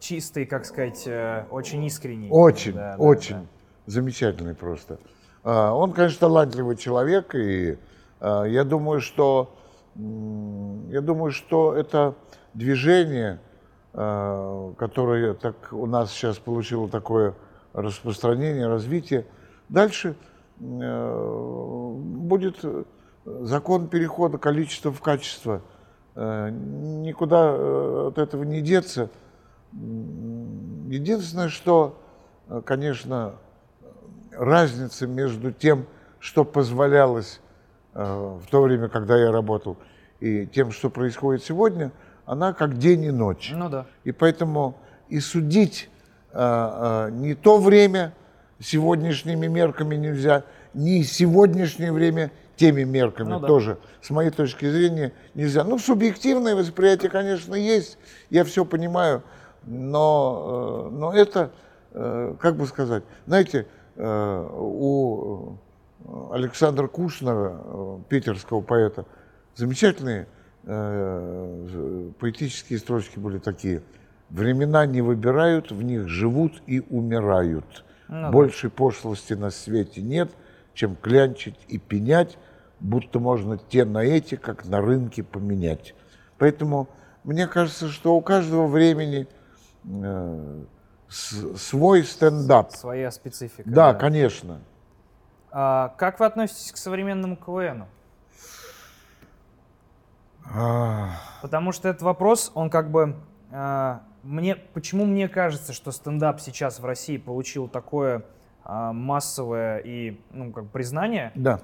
[0.00, 2.28] чистый, как сказать, э, очень искренний.
[2.30, 3.42] Очень, Да, да, очень да.
[3.86, 4.98] замечательный просто.
[5.44, 7.78] А, Он, конечно, талантливый человек, и
[8.20, 9.54] я думаю, что
[9.94, 12.14] я думаю, что это
[12.54, 13.40] движение,
[13.92, 17.34] которое так у нас сейчас получило такое
[17.76, 19.26] распространение, развитие,
[19.68, 20.16] дальше
[20.58, 22.64] э, будет
[23.24, 25.60] закон перехода количества в качество.
[26.14, 29.10] Э, Никуда э, от этого не деться.
[29.72, 32.00] Единственное, что,
[32.64, 33.34] конечно,
[34.32, 35.84] разница между тем,
[36.18, 37.40] что позволялось
[37.92, 39.76] в то время, когда я работал,
[40.20, 41.92] и тем, что происходит сегодня,
[42.24, 43.52] она как день и ночь.
[43.54, 43.86] Ну да.
[44.04, 45.90] И поэтому и судить
[46.36, 48.12] не то время
[48.60, 50.44] сегодняшними мерками нельзя,
[50.74, 53.46] ни сегодняшнее время теми мерками Ну да.
[53.46, 55.64] тоже, с моей точки зрения, нельзя.
[55.64, 57.98] Ну, субъективное восприятие, конечно, есть,
[58.30, 59.22] я все понимаю,
[59.64, 61.50] но, э, но это,
[61.92, 65.58] э, как бы сказать, знаете, э, у
[66.32, 69.06] Александра Кушнера, питерского поэта,
[69.54, 70.26] замечательные
[70.64, 73.82] поэтические строчки были такие.
[74.30, 77.84] Времена не выбирают, в них живут и умирают.
[78.08, 78.30] Ну да.
[78.30, 80.30] Больше пошлости на свете нет,
[80.74, 82.36] чем клянчить и пенять,
[82.80, 85.94] будто можно те на эти, как на рынке, поменять.
[86.38, 86.88] Поэтому
[87.24, 89.26] мне кажется, что у каждого времени
[89.84, 90.64] э,
[91.08, 92.72] с- свой стендап.
[92.72, 93.68] Своя специфика.
[93.68, 94.60] Да, конечно.
[95.50, 97.86] А, как вы относитесь к современному КВНу?
[100.52, 101.10] А,
[101.42, 103.16] Потому что этот вопрос, он как бы...
[103.58, 108.22] а, мне, почему мне кажется, что стендап сейчас в России получил такое
[108.64, 111.32] а, массовое и ну, как признание?
[111.34, 111.60] Да.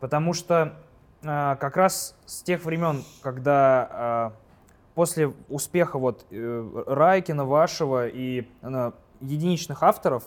[0.00, 0.74] Потому что
[1.24, 4.32] а, как раз с тех времен, когда а,
[4.96, 10.24] после успеха вот э, Райкина, вашего и э, единичных авторов,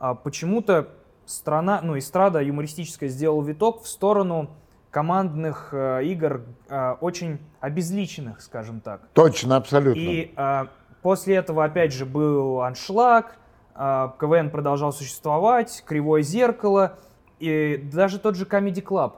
[0.00, 0.88] а, почему-то
[1.24, 4.50] страна, ну, эстрада юмористическая сделала виток в сторону
[4.90, 9.08] командных э, игр, э, очень обезличенных, скажем так.
[9.12, 10.00] Точно, абсолютно.
[10.00, 10.68] И а,
[11.02, 13.36] после этого опять же был аншлаг,
[13.74, 16.98] а, КВН продолжал существовать, Кривое зеркало
[17.38, 19.14] и даже тот же Comedy Club.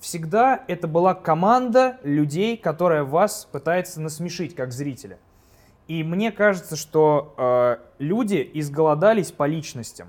[0.00, 5.18] Всегда это была команда людей, которая вас пытается насмешить как зрителя.
[5.88, 10.08] И мне кажется, что э, люди изголодались по личностям,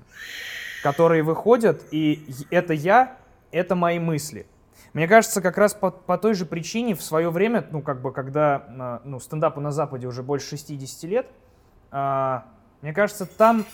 [0.82, 3.16] которые выходят, и это я,
[3.50, 4.46] это мои мысли.
[4.92, 8.12] Мне кажется, как раз по, по той же причине в свое время, ну, как бы,
[8.12, 11.26] когда а, ну, стендапу на Западе уже больше 60 лет,
[11.90, 12.44] а,
[12.82, 13.64] мне кажется, там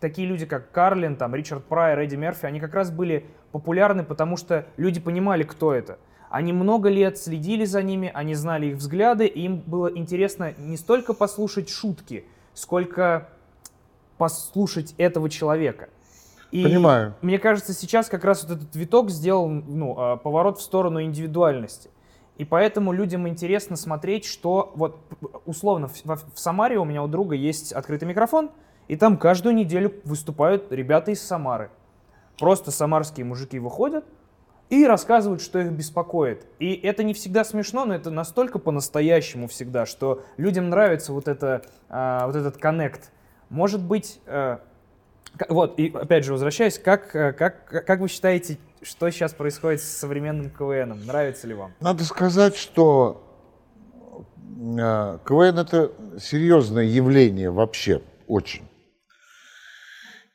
[0.00, 4.36] такие люди, как Карлин, там, Ричард Прайер, Эдди Мерфи, они как раз были популярны, потому
[4.36, 5.98] что люди понимали, кто это.
[6.30, 10.76] Они много лет следили за ними, они знали их взгляды, и им было интересно не
[10.76, 12.24] столько послушать шутки,
[12.54, 13.28] сколько
[14.18, 15.90] послушать этого человека.
[16.56, 17.14] И Понимаю.
[17.20, 21.90] Мне кажется, сейчас как раз вот этот виток сделал ну, а, поворот в сторону индивидуальности.
[22.38, 24.98] И поэтому людям интересно смотреть, что вот
[25.44, 28.50] условно в, в- Самаре у меня у друга есть открытый микрофон,
[28.88, 31.70] и там каждую неделю выступают ребята из Самары.
[32.38, 34.04] Просто самарские мужики выходят
[34.70, 36.46] и рассказывают, что их беспокоит.
[36.58, 41.62] И это не всегда смешно, но это настолько по-настоящему всегда, что людям нравится вот, это,
[41.88, 43.12] а, вот этот коннект.
[43.48, 44.58] Может быть, э,
[45.48, 49.84] вот, и опять же, возвращаясь, как, э, как, как вы считаете, что сейчас происходит с
[49.84, 51.04] современным КВНом?
[51.04, 51.72] Нравится ли вам?
[51.80, 53.22] Надо сказать, что
[54.38, 58.68] э, КВН это серьезное явление вообще, очень.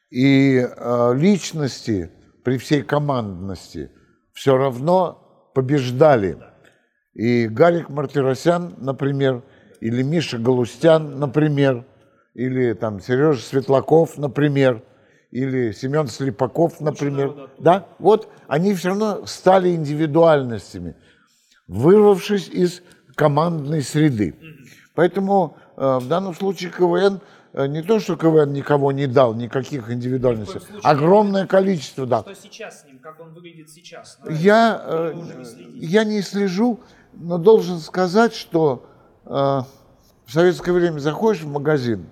[0.09, 2.11] И э, личности
[2.43, 3.91] при всей командности
[4.33, 6.37] все равно побеждали.
[7.13, 9.43] И Гарик Мартиросян, например,
[9.79, 11.85] или Миша Галустян, например,
[12.33, 14.83] или там Сережа Светлаков, например,
[15.31, 17.49] или Семен Слепаков, например.
[17.57, 20.95] Да, вот они все равно стали индивидуальностями,
[21.67, 22.81] вырвавшись из
[23.15, 24.35] командной среды.
[24.93, 27.21] Поэтому э, в данном случае КВН
[27.53, 32.23] э, не то, что КВН никого не дал, никаких индивидуальностей, огромное количество дал.
[32.23, 32.99] Что сейчас с ним?
[32.99, 34.19] Как он выглядит сейчас?
[34.29, 35.13] Я, э,
[35.75, 36.81] я не слежу,
[37.13, 38.85] но должен сказать, что
[39.25, 39.65] э, в
[40.27, 42.05] советское время заходишь в магазин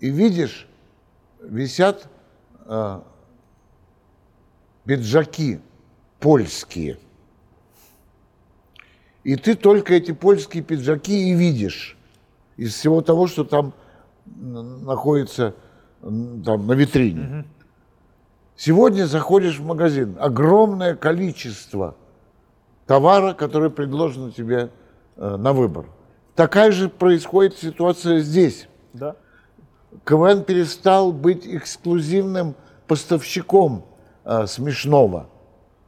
[0.00, 0.66] и видишь,
[1.40, 2.08] висят
[2.66, 3.00] э,
[4.84, 5.60] пиджаки
[6.20, 6.98] польские.
[9.24, 11.96] И ты только эти польские пиджаки и видишь
[12.56, 13.74] из всего того, что там
[14.24, 15.54] находится
[16.00, 17.44] там, на витрине.
[18.56, 21.96] Сегодня заходишь в магазин, огромное количество
[22.86, 24.70] товара, который предложено тебе
[25.16, 25.86] э, на выбор.
[26.34, 28.68] Такая же происходит ситуация здесь.
[28.94, 29.16] Да.
[30.04, 32.54] КВН перестал быть эксклюзивным
[32.86, 33.84] поставщиком
[34.24, 35.28] э, смешного.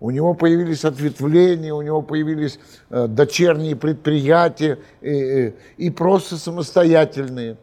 [0.00, 7.56] У него появились ответвления, у него появились э, дочерние предприятия э, э, и просто самостоятельные.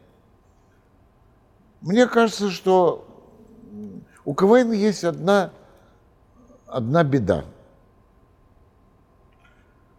[1.80, 3.08] Мне кажется, что
[4.26, 5.52] у КВН есть одна,
[6.68, 7.46] одна беда.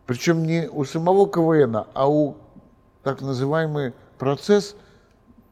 [0.05, 2.37] Причем не у самого КВН, а у
[3.03, 4.77] так называемый процесс,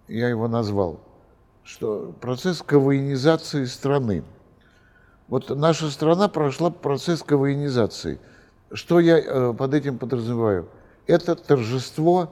[0.09, 1.01] я его назвал,
[1.63, 4.23] что процесс КВНизации страны.
[5.29, 8.21] Вот наша страна прошла процесс КВНизации.
[8.73, 10.69] Что я э, под этим подразумеваю?
[11.07, 12.31] Это торжество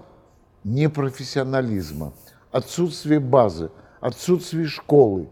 [0.65, 2.13] непрофессионализма,
[2.51, 5.29] отсутствие базы, отсутствие школы.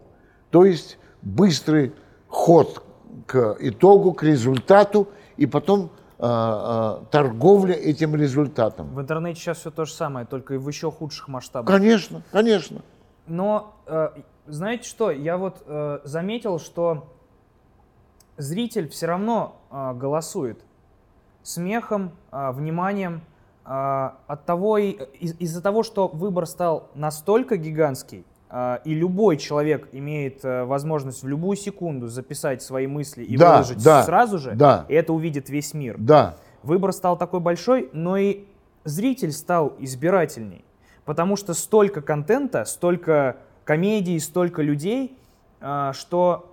[0.49, 1.93] То есть быстрый
[2.27, 2.83] ход
[3.27, 8.87] к итогу, к результату, и потом торговля этим результатом.
[8.93, 11.67] В интернете сейчас все то же самое, только и в еще худших масштабах.
[11.67, 12.81] Конечно, конечно.
[13.27, 14.09] Но э,
[14.45, 17.07] знаете что, я вот э, заметил, что
[18.37, 20.59] зритель все равно э, голосует
[21.43, 23.21] смехом, э, вниманием.
[23.65, 28.23] э, от того и, из- из-за того, что выбор стал настолько гигантский, э,
[28.83, 33.81] и любой человек имеет э, возможность в любую секунду записать свои мысли и Да, выложить
[33.83, 34.85] да, сразу же, да.
[34.89, 35.95] и это увидит весь мир.
[35.97, 36.35] Да.
[36.61, 38.43] Выбор стал такой большой, но и
[38.83, 40.65] зритель стал избирательней.
[41.05, 45.17] Потому что столько контента, столько комедий, столько людей,
[45.61, 46.50] а, что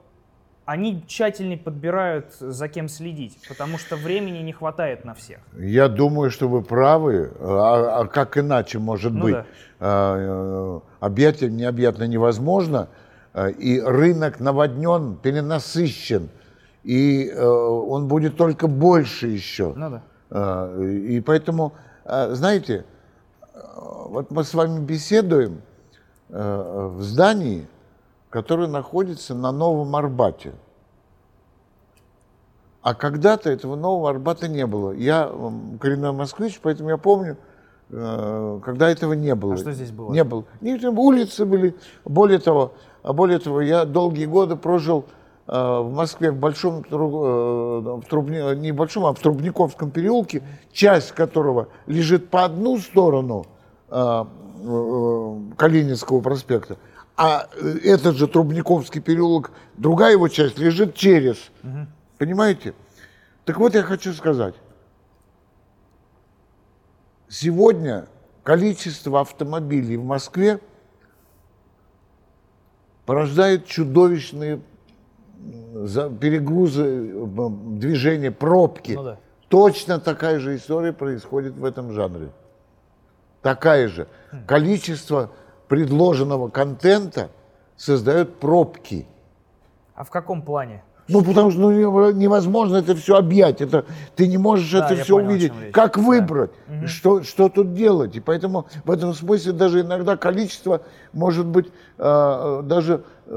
[0.68, 3.38] они тщательнее подбирают, за кем следить.
[3.48, 5.38] Потому что времени не хватает на всех.
[5.56, 7.32] Я думаю, что вы правы.
[7.40, 9.32] А, а как иначе может Ну быть?
[9.34, 9.46] да.
[9.80, 12.88] А, э, объятие необъятно невозможно.
[13.32, 16.28] А, И рынок наводнен, перенасыщен.
[16.84, 19.72] И э, он будет только больше еще.
[19.74, 20.02] Ну да.
[20.30, 21.72] А, И поэтому,
[22.04, 22.84] знаете,
[24.10, 25.62] вот мы с вами беседуем
[26.28, 27.66] э, в здании,
[28.30, 30.52] которое находится на Новом Арбате.
[32.82, 34.92] А когда-то этого Нового Арбата не было.
[34.92, 35.30] Я
[35.80, 37.36] коренной москвич, поэтому я помню,
[37.90, 39.54] э, когда этого не было.
[39.54, 40.12] А что здесь было?
[40.12, 40.44] Не было.
[40.60, 41.74] Не, там улицы были.
[42.04, 42.72] Более того,
[43.02, 45.04] а более того, я долгие годы прожил
[45.46, 51.12] э, в Москве в большом, э, в Трубни- не большом, а в Трубниковском переулке, часть
[51.12, 53.46] которого лежит по одну сторону
[55.56, 56.76] Калининского проспекта,
[57.18, 61.50] а э, этот же Трубниковский переулок, другая его часть лежит через.
[62.16, 62.74] Понимаете?
[63.44, 64.54] Так вот я хочу сказать.
[67.28, 68.06] Сегодня
[68.44, 70.60] количество автомобилей в Москве
[73.04, 74.60] порождает чудовищные
[76.20, 77.12] перегрузы,
[77.78, 78.92] движения, пробки.
[78.92, 79.18] Ну да.
[79.48, 82.30] Точно такая же история происходит в этом жанре.
[83.42, 84.06] Такая же.
[84.46, 85.30] Количество
[85.68, 87.30] предложенного контента
[87.76, 89.06] создает пробки.
[89.94, 90.82] А в каком плане?
[91.10, 93.62] Ну, потому что ну, нево- невозможно это все объять.
[93.62, 95.52] Это, ты не можешь Да, это все понял, увидеть.
[95.58, 95.72] речь.
[95.72, 96.02] Как Да.
[96.02, 96.50] выбрать?
[96.84, 98.14] Что, что тут делать?
[98.14, 100.82] И поэтому в этом смысле даже иногда количество
[101.14, 103.32] может быть э, даже э,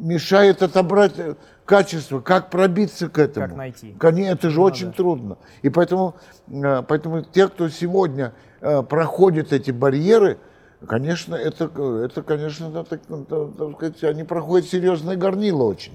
[0.00, 2.20] мешает отобрать э, качество.
[2.20, 3.48] Как пробиться к этому?
[3.48, 3.96] Как найти?
[3.98, 4.92] Конечно, это же очень да.
[4.92, 5.38] трудно.
[5.62, 6.14] И поэтому,
[6.48, 8.32] э, поэтому те, кто сегодня
[8.64, 10.38] э, проходит эти барьеры,
[10.86, 11.64] конечно, это,
[12.04, 15.92] это конечно, да, так, ну, да, так сказать, они проходят серьезное горнило очень.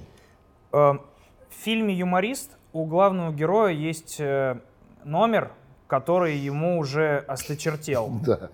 [0.71, 4.59] Э, В фильме «Юморист» у главного героя есть э,
[5.03, 5.51] номер,
[5.87, 8.11] который ему уже осточертел.
[8.25, 8.49] Да.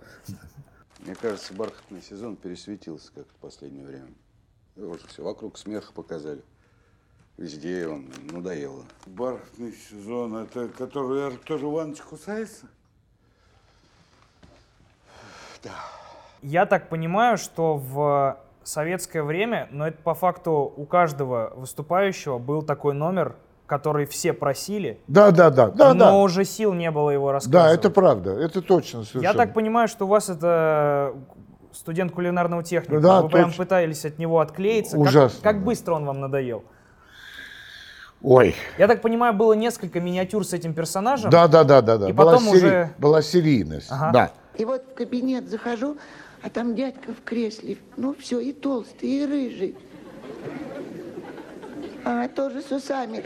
[1.00, 4.08] Мне кажется, бархатный сезон пересветился как в последнее время.
[4.76, 6.42] Уже все вокруг смеха показали.
[7.38, 8.84] Везде он надоело.
[9.06, 12.66] Бархатный сезон, это который Артур Иванович кусается?
[16.42, 22.62] Я так понимаю, что в советское время, но это по факту у каждого выступающего был
[22.62, 23.36] такой номер,
[23.68, 26.14] который все просили, Да, да, да, да, но да.
[26.18, 27.80] уже сил не было его Да, рассказывать.
[27.80, 29.24] это правда, это точно совершенно.
[29.24, 31.14] Я так понимаю, что у вас это
[31.74, 33.00] студент кулинарного техника.
[33.02, 33.64] Да, Вы прям точно.
[33.64, 34.98] пытались от него отклеиться.
[34.98, 35.66] Как- Ужасно, Как, да.
[35.66, 36.64] быстро он вам надоел?
[38.22, 41.30] Ой, Я так понимаю, было несколько миниатюр с этим персонажем.
[41.30, 42.10] да, да, да, да, да.
[42.10, 44.12] И была, потом сери- уже- была серийность, Ага.
[44.12, 44.32] да.
[44.58, 45.98] И вот в кабинет захожу,
[46.42, 47.78] а там дядька в кресле.
[47.98, 49.76] Ну все, и толстый, и рыжий.
[52.04, 53.24] А, тоже с усами.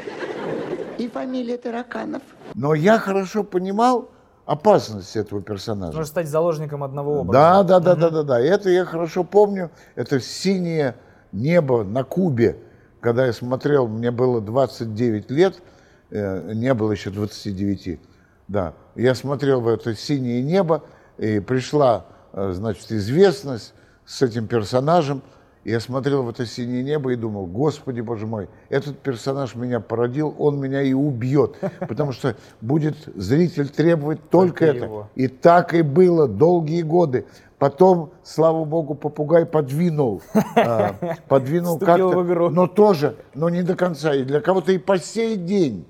[0.97, 2.21] И фамилия Тараканов.
[2.55, 4.09] Но я хорошо понимал
[4.45, 5.91] опасность этого персонажа.
[5.91, 7.33] Нужно стать заложником одного образа.
[7.33, 8.41] Да, да, да, да, да, да.
[8.41, 9.69] И Это я хорошо помню.
[9.95, 10.95] Это синее
[11.31, 12.57] небо на Кубе,
[13.01, 15.61] когда я смотрел, мне было 29 лет,
[16.09, 17.99] э, не было еще 29.
[18.47, 20.83] Да, я смотрел в это синее небо,
[21.19, 23.73] и пришла, э, значит, известность
[24.05, 25.21] с этим персонажем.
[25.65, 29.81] И Я смотрел в это синее небо и думал, господи, боже мой, этот персонаж меня
[29.81, 34.85] породил, он меня и убьет, потому что будет зритель требовать только, Только это.
[34.85, 35.09] его.
[35.15, 37.25] И так и было долгие годы.
[37.57, 40.21] Потом, слава богу, попугай подвинул,
[40.55, 40.95] а,
[41.27, 44.15] подвинул как-то, но тоже, но не до конца.
[44.15, 45.85] И для кого-то и по сей день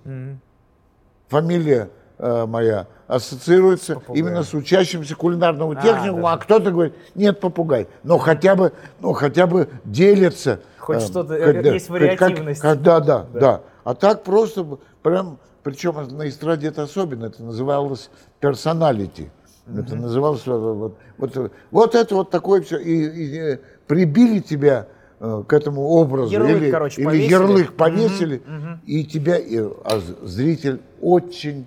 [1.27, 7.88] фамилия э, моя ассоциируется именно с учащимся кулинарного техникума, а, кто-то говорит, нет, попугай.
[8.03, 10.59] Но хотя бы, ну, хотя бы делятся.
[10.78, 12.61] Хоть э, что-то, как- э, да, есть как- вариативность.
[12.61, 18.09] как- да, да, да, А так просто прям, причем на эстраде это особенно, это называлось
[18.39, 19.32] персоналити.
[19.76, 22.78] Это называлось э, вот, вот, э, вот это вот такое все.
[22.78, 23.57] И, и, э,
[23.88, 24.88] прибили тебя
[25.20, 26.32] э, к этому образу.
[26.32, 27.32] Ярлык, или, короче, или повесили.
[27.32, 28.41] ярлык повесили.
[28.86, 31.65] И тебя, и- а зритель очень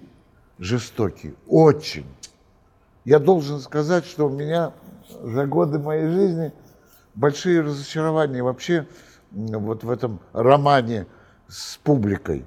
[0.62, 2.06] жестокий, очень.
[3.04, 4.72] Я должен сказать, что у меня
[5.22, 6.52] за годы моей жизни
[7.14, 8.86] большие разочарования вообще
[9.32, 11.06] вот в этом романе
[11.48, 12.44] с публикой.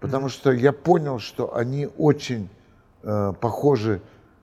[0.00, 2.50] Потому что я понял, что они очень
[3.02, 4.02] э, похожи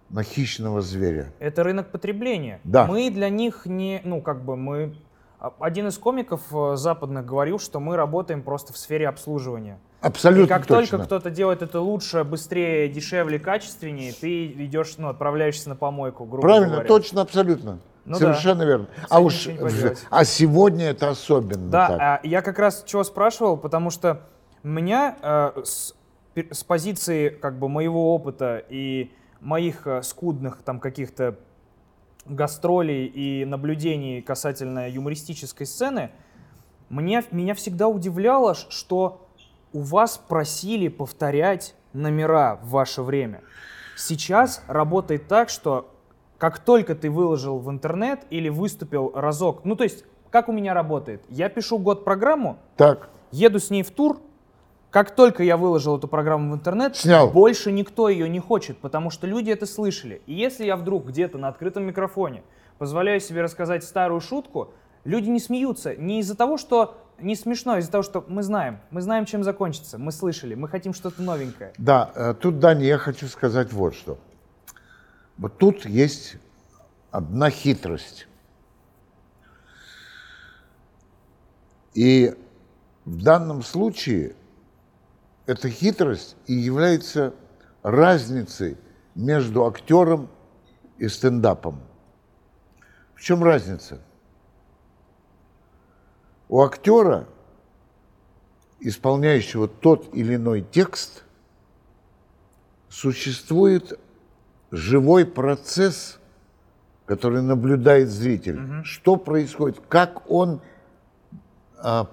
[0.10, 1.32] на хищного зверя.
[1.40, 2.60] Это рынок потребления.
[2.64, 2.88] Да.
[2.88, 4.96] Мы для них не, ну как бы мы.
[5.40, 9.78] а- Один из комиков э, западных говорил, что мы работаем просто в сфере обслуживания.
[10.02, 10.98] Абсолютно И как точно.
[10.98, 16.42] только кто-то делает это лучше, быстрее, дешевле, качественнее, ты идешь, ну, отправляешься на помойку, грубо
[16.42, 16.88] Правильно, говоря.
[16.88, 17.80] точно, абсолютно.
[18.04, 18.88] Ну Совершенно верно.
[19.08, 19.48] С А уж
[20.10, 22.00] а сегодня это особенно Да, так.
[22.02, 24.22] а я как раз чего спрашивал, потому что
[24.64, 25.94] меня э, с,
[26.36, 31.36] с позиции как бы моего опыта и моих э, скудных там каких-то
[32.26, 36.10] гастролей и наблюдений касательно юмористической сцены,
[36.90, 39.28] мне, меня всегда удивляло, что
[39.74, 43.42] у вас просили повторять номера в ваше время.
[43.98, 45.94] Сейчас работает так, что
[46.38, 50.74] как только ты выложил в интернет или выступил разок, ну то есть как у меня
[50.74, 51.24] работает?
[51.30, 54.20] Я пишу год программу, Так, еду с ней в тур,
[54.90, 57.30] как только я выложил эту программу в интернет, Снял.
[57.30, 60.22] больше никто ее не хочет, потому что люди это слышали.
[60.26, 62.44] И если я вдруг где-то на открытом микрофоне
[62.78, 64.70] позволяю себе рассказать старую шутку,
[65.04, 69.02] люди не смеются не из-за того, что не смешно, из-за того, что мы знаем, мы
[69.02, 71.74] знаем, чем закончится, мы слышали, мы хотим что-то новенькое.
[71.78, 74.20] да, э, тут, Даня, я хочу сказать вот что.
[75.38, 76.36] Вот тут есть
[77.12, 78.28] одна хитрость.
[81.94, 82.34] И
[83.06, 84.36] в данном случае
[85.46, 87.34] эта хитрость и является
[87.84, 88.78] разницей
[89.16, 90.30] между актером
[90.98, 91.82] и стендапом.
[93.16, 94.00] В чем разница?
[96.52, 97.28] У актера
[98.82, 101.24] исполняющего тот или иной текст,
[102.90, 103.98] существует
[104.70, 106.20] живой процесс,
[107.06, 108.84] который наблюдает зритель.
[108.84, 110.60] Что происходит, как он,
[111.78, 112.10] а,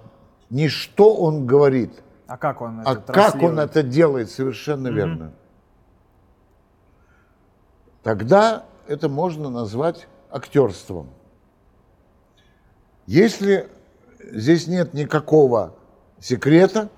[0.50, 5.32] не что он говорит, А как он а это как он это делает, совершенно верно.
[8.04, 11.08] Тогда это можно назвать актерством.
[13.06, 13.68] Если
[14.30, 15.74] здесь нет никакого
[16.20, 16.88] секрета,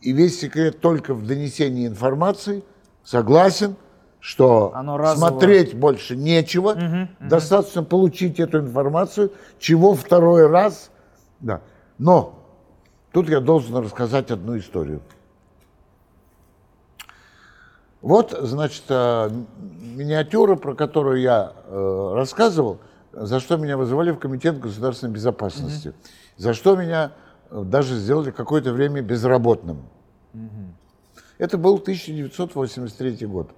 [0.00, 2.62] и весь секрет только в донесении информации,
[3.02, 3.76] согласен,
[4.20, 5.28] что Оно разово.
[5.30, 10.90] смотреть больше нечего, достаточно получить эту информацию, чего второй раз.
[11.40, 11.60] Да.
[11.98, 12.42] Но
[13.12, 15.00] тут я должен рассказать одну историю.
[18.02, 19.30] Вот, значит, э,
[19.80, 22.78] миниатюра, про которую я э, рассказывал,
[23.16, 25.94] за что меня вызывали в Комитет государственной безопасности,
[26.36, 27.12] за что меня
[27.50, 29.88] э, даже сделали какое-то время безработным.
[31.38, 33.50] Это был 1983 год.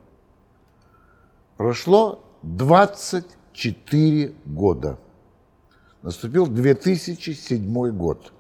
[1.57, 4.99] Прошло 24 года.
[6.03, 8.33] Наступил 2007 год.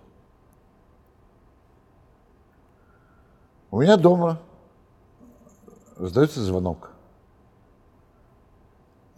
[3.73, 4.41] У меня дома
[5.97, 6.93] раздается звонок.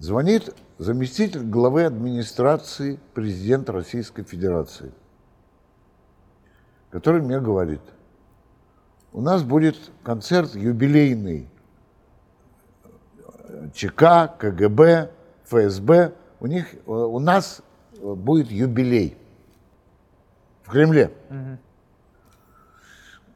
[0.00, 4.92] Звонит заместитель главы администрации президента Российской Федерации,
[6.88, 7.82] который мне говорит,
[9.12, 11.50] у нас будет концерт юбилейный
[13.74, 15.10] ЧК, КГБ,
[15.44, 16.14] ФСБ.
[16.40, 17.60] У них, э, у нас
[17.92, 19.18] э, будет юбилей
[20.62, 21.12] в Кремле.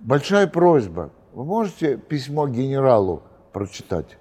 [0.00, 1.10] Большая просьба.
[1.34, 4.16] Вы можете письмо генералу прочитать?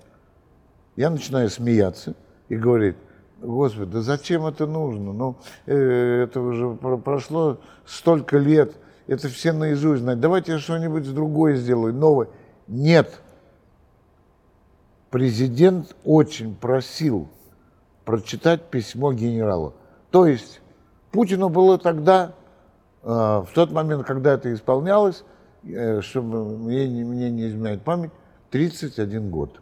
[0.97, 2.15] Я начинаю смеяться
[2.49, 2.95] и говорит,
[3.41, 5.11] Господи, да зачем это нужно?
[5.13, 5.35] Ну,
[5.65, 8.73] э, это уже про- прошло столько лет,
[9.07, 10.21] это все наизусть знают.
[10.21, 12.29] Давайте я что-нибудь другое сделаю, новое.
[12.67, 13.19] Нет.
[15.09, 17.27] Президент очень просил
[18.05, 19.73] прочитать письмо генералу.
[20.09, 20.61] То есть
[21.11, 22.33] Путину было тогда,
[23.03, 25.23] э, в тот момент, когда это исполнялось,
[25.63, 28.11] э, чтобы мне, не- мне не изменяет память,
[28.49, 29.61] 31 год.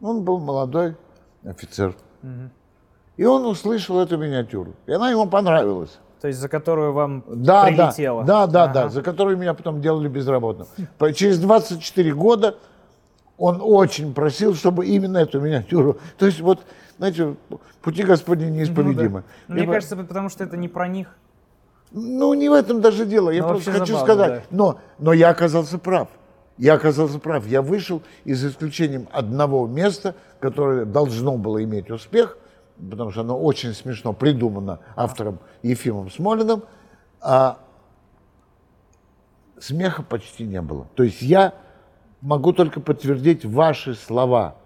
[0.00, 0.96] Он был молодой
[1.44, 1.94] офицер.
[3.16, 4.74] И он услышал эту миниатюру.
[4.86, 5.98] И она ему понравилась.
[6.20, 8.24] То есть за которую вам Да, прилетело?
[8.24, 8.72] да, да, да, Ага.
[8.72, 10.66] да, за которую меня потом делали безработным.
[11.14, 12.56] Через 24 года
[13.38, 15.98] он очень просил, чтобы именно эту миниатюру.
[16.18, 16.60] То есть вот,
[16.98, 17.36] знаете,
[17.82, 19.24] пути Господни неисповедимы.
[19.46, 21.08] Ну, Мне Либо- кажется, потому что это не про них.
[21.92, 23.30] ну, не в этом даже дело.
[23.30, 24.42] Я Ну, просто хочу забавно, сказать.
[24.50, 24.56] да.
[24.56, 26.08] Но, но я оказался прав.
[26.58, 27.46] Я оказался прав.
[27.46, 32.38] Я вышел, и за исключением одного места, которое должно было иметь успех,
[32.78, 36.64] потому что оно очень смешно придумано автором Ефимом Смолиным,
[37.20, 37.58] а
[39.58, 40.86] смеха почти не было.
[40.94, 41.54] То есть я
[42.20, 44.56] могу только подтвердить ваши слова,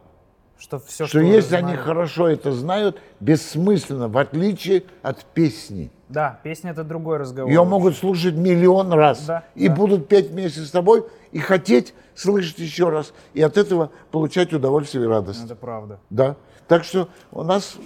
[0.58, 5.90] Что все, что уже если они хорошо это знают, бессмысленно, в отличие от песни.
[6.10, 7.48] Да, песня это другой разговор.
[7.50, 9.24] Ее могут слушать миллион раз.
[9.26, 9.74] Да, и да.
[9.74, 13.14] будут петь вместе с тобой и хотеть слышать еще раз.
[13.32, 15.44] И от этого получать удовольствие и радость.
[15.44, 16.00] Это правда.
[16.10, 16.36] Да.
[16.66, 17.76] Так что у нас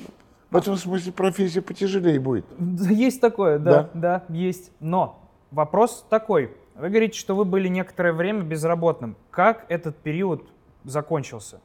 [0.51, 2.47] в этом смысле профессия потяжелее будет.
[2.59, 4.73] Да, Есть такое, да, да, есть.
[4.81, 5.21] Но
[5.51, 6.57] вопрос такой.
[6.77, 9.17] Вы говорите, что вы были некоторое время безработным.
[9.31, 10.45] Как этот период
[10.85, 11.61] закончился?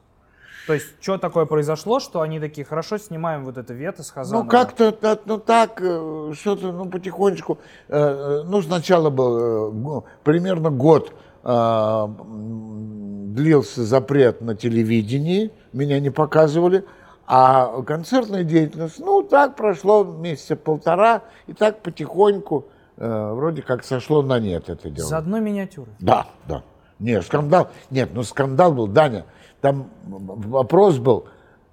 [0.66, 4.46] То есть, что такое произошло, что они такие, хорошо, снимаем вот это вето с Хазановым?
[4.46, 7.58] Ну, как-то, ну, так, э, что-то, ну, потихонечку.
[7.88, 16.10] Э, Ну, сначала был э, примерно год э, м, длился запрет на телевидении, меня не
[16.10, 16.84] показывали,
[17.26, 24.22] а концертная деятельность, ну, так прошло месяца полтора, и так потихоньку э, вроде как сошло
[24.22, 25.08] на нет это дело.
[25.08, 25.90] За одной миниатюры.
[26.00, 26.62] Да, да.
[26.98, 27.68] Нет, скандал.
[27.90, 29.24] Нет, ну скандал был, Даня.
[29.60, 31.26] Там вопрос был,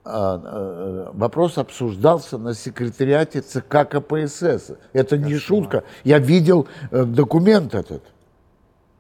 [0.04, 4.72] э, э, вопрос обсуждался на секретариате ЦК КПСС.
[4.94, 5.84] Это не шутка.
[6.04, 8.04] Я видел э, документ этот.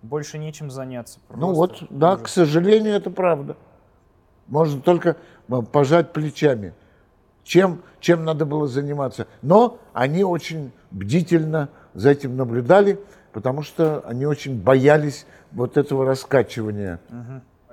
[0.01, 1.19] Больше нечем заняться.
[1.29, 2.23] Ну Просто вот, да, ужас.
[2.23, 3.57] к сожалению, это правда.
[4.47, 5.17] Можно только
[5.71, 6.73] пожать плечами.
[7.43, 9.27] Чем, чем надо было заниматься.
[9.41, 12.99] Но они очень бдительно за этим наблюдали,
[13.31, 16.99] потому что они очень боялись вот этого раскачивания.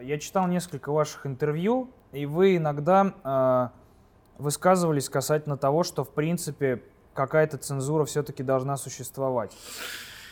[0.05, 6.82] Я читал несколько ваших интервью, и вы иногда э, высказывались касательно того, что, в принципе,
[7.14, 9.57] какая-то цензура все-таки должна существовать.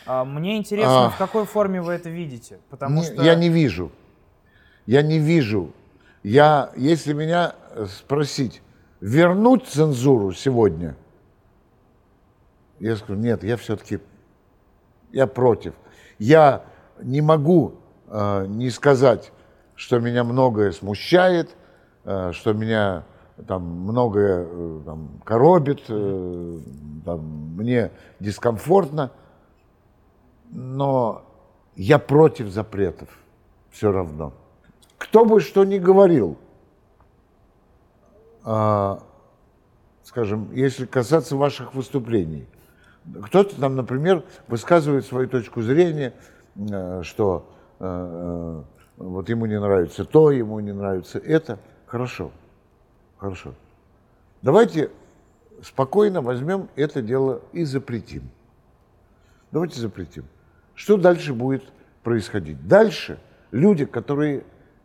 [0.05, 1.09] А мне интересно, А.
[1.09, 2.59] в какой форме вы это видите?
[2.69, 3.23] Потому Не- что...
[3.23, 3.91] Я не вижу.
[4.85, 5.71] Я не вижу.
[6.21, 8.61] Я, если меня э, спросить,
[9.01, 10.95] вернуть цензуру сегодня,
[12.79, 13.99] я скажу, нет, я все-таки,
[15.11, 15.73] я против.
[16.19, 16.63] Я
[17.01, 17.75] не могу
[18.07, 19.31] э, не сказать,
[19.75, 21.55] что меня многое смущает,
[22.05, 23.03] э, что меня
[23.47, 26.59] там многое э, там, коробит, э,
[27.05, 27.19] там,
[27.57, 29.11] мне дискомфортно,
[30.49, 31.23] но
[31.75, 33.09] я против запретов
[33.71, 34.33] все равно.
[34.97, 36.37] Кто бы что ни говорил,
[38.43, 38.99] а,
[40.03, 42.47] скажем, если касаться ваших выступлений,
[43.23, 46.13] кто-то там, например, высказывает свою точку зрения,
[46.55, 47.49] э, что
[47.79, 48.63] э, э,
[48.97, 51.59] вот ему не нравится то, ему не нравится это.
[51.85, 52.31] Хорошо,
[53.17, 53.53] хорошо.
[54.41, 54.91] Давайте
[55.61, 58.23] спокойно возьмем это дело и запретим.
[59.51, 60.25] Давайте запретим.
[60.75, 61.63] Что дальше будет
[62.03, 62.67] происходить?
[62.67, 63.19] Дальше
[63.51, 64.43] люди, которые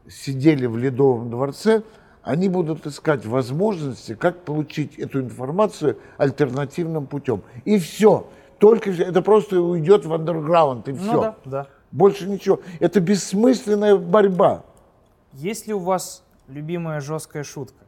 [0.09, 1.83] сидели в Ледовом дворце,
[2.23, 7.43] они будут искать возможности, как получить эту информацию альтернативным путем.
[7.65, 8.29] И все.
[8.59, 11.13] Только это просто уйдет в андерграунд, и все.
[11.13, 11.67] Ну да, да.
[11.93, 12.61] Больше ничего.
[12.81, 14.65] Это бессмысленная борьба.
[15.33, 17.85] Есть ли у вас любимая жесткая шутка?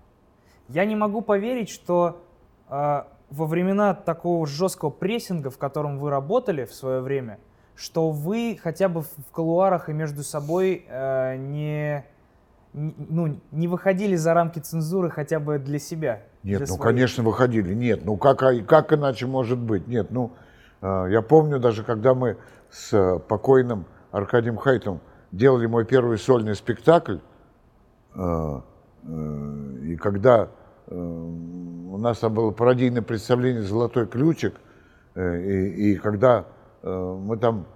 [0.69, 2.23] Я не могу поверить, что
[2.69, 7.39] э, во времена такого жесткого прессинга, в котором вы работали в свое время,
[7.75, 12.05] что вы хотя бы в колуарах и между собой э, не,
[12.73, 16.23] не, ну, не выходили за рамки цензуры хотя бы для себя.
[16.43, 16.83] Нет, для ну, своих.
[16.83, 17.75] конечно, выходили.
[17.75, 19.87] Нет, ну как, а- как иначе может быть?
[19.89, 20.33] Нет, ну,
[20.83, 22.37] э, я помню даже, когда мы
[22.71, 25.01] с покойным Аркадием Хайтом
[25.33, 27.19] делали мой первый сольный спектакль,
[28.15, 28.61] э,
[29.05, 30.49] э, и когда
[30.87, 34.55] э, у нас там было пародийное представление «Золотой ключик»,
[35.17, 36.47] и, и когда
[36.83, 37.67] мы там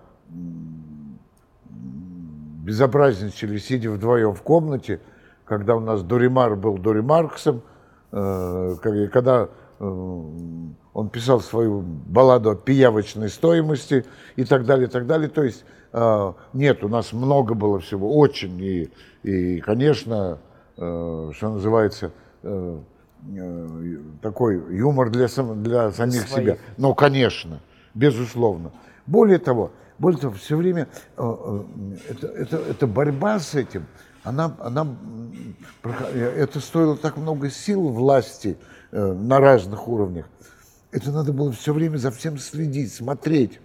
[2.65, 5.01] безобразничали, сидя вдвоем в комнате,
[5.45, 6.79] когда у нас Доримар был
[8.13, 9.49] и когда
[10.95, 15.29] он писал свою балладу о пиявочной стоимости и так далее, и так далее.
[15.29, 18.91] То есть э, нет, у нас много было всего, очень, и,
[19.25, 20.39] и конечно,
[20.77, 22.13] э, что называется,
[22.45, 22.79] э,
[23.37, 26.47] э, такой юмор для, сам- для самих своих.
[26.47, 26.59] себя.
[26.77, 27.59] Ну, конечно,
[27.95, 28.71] безусловно.
[29.07, 33.87] Более того, более того, все время это, это, это борьба с этим,
[34.23, 34.87] она, она,
[35.83, 38.57] это стоило так много сил власти
[38.91, 40.27] на разных уровнях.
[40.95, 43.59] Это надо было все время за всем следить, смотреть.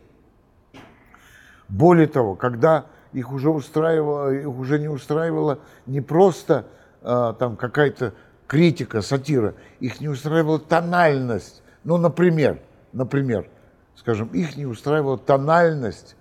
[1.67, 6.65] Более того, когда их уже устраивало, их уже не устраивала не просто
[7.03, 8.15] а, там какая-то
[8.47, 11.61] критика, сатира, их не устраивала тональность.
[11.83, 12.61] Ну, например,
[12.93, 13.47] например,
[13.95, 16.15] скажем, их не устраивала тональность,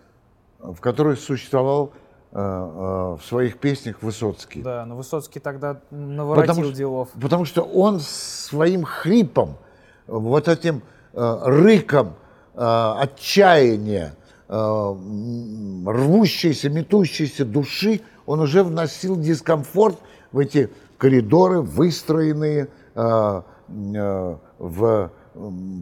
[0.59, 1.95] в которой существовал
[2.33, 4.61] а, а, в своих песнях Высоцкий.
[4.61, 7.09] Да, но Высоцкий тогда наворотил Потому делов.
[7.19, 9.57] Потому что он своим хрипом,
[10.07, 12.15] вот этим э, рыком
[12.55, 14.15] э, отчаяния,
[14.49, 14.53] э,
[15.87, 19.99] рвущейся, метущейся души, он уже вносил дискомфорт
[20.33, 23.43] в эти коридоры, выстроенные э,
[23.95, 25.11] э, в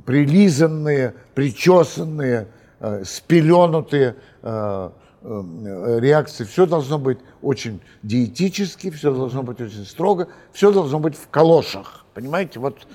[0.04, 2.48] прилизанные, причесанные,
[2.80, 4.90] э, спеленутые э,
[5.22, 6.44] э, реакции.
[6.44, 12.04] Все должно быть очень диетически, все должно быть очень строго, все должно быть в калошах.
[12.14, 12.86] Понимаете, вот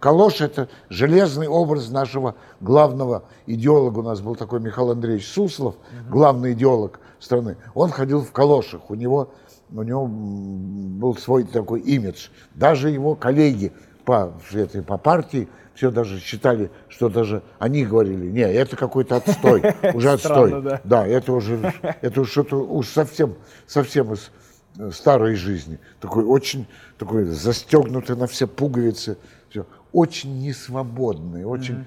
[0.00, 4.00] калош– это железный образ нашего главного идеолога.
[4.00, 5.76] У нас был такой Михаил Андреевич Суслов,
[6.08, 7.56] главный идеолог страны.
[7.74, 9.32] Он ходил в калошах, у него,
[9.70, 12.28] у него был свой такой имидж.
[12.54, 13.72] Даже его коллеги
[14.04, 19.62] по, этой, по партии все даже считали, что даже они говорили, не, это какой-то отстой,
[19.94, 20.62] уже отстой.
[20.62, 20.80] Да.
[20.84, 23.34] Да, это уже, это что-то уж совсем,
[23.66, 24.30] совсем из
[24.78, 25.78] э, старой жизни.
[26.00, 26.66] Такой очень,
[26.98, 29.18] такой застегнутый на все пуговицы,
[29.50, 29.66] все.
[29.92, 31.86] Очень несвободный, очень,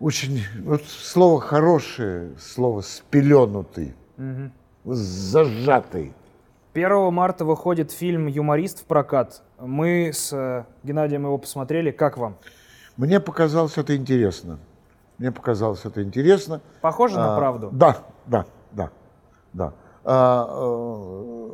[0.00, 3.94] очень, вот слово хорошее, слово спеленутый,
[4.84, 6.14] зажатый.
[6.74, 9.42] 1 марта выходит фильм «Юморист» в прокат.
[9.60, 11.90] Мы с э, Геннадием его посмотрели.
[11.90, 12.36] Как вам?
[12.96, 14.58] Мне показалось это интересно.
[15.18, 16.62] Мне показалось это интересно.
[16.80, 17.68] Похоже на А, правду?
[17.72, 18.90] Да, да, да,
[19.52, 19.74] да.
[20.04, 21.52] А, э,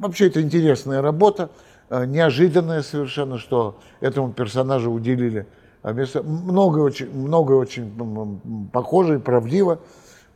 [0.00, 1.50] вообще это интересная работа,
[1.90, 5.46] э, неожиданная совершенно, что этому персонажу уделили
[5.82, 6.22] а, место.
[6.22, 9.80] Много очень, много очень похоже и правдиво.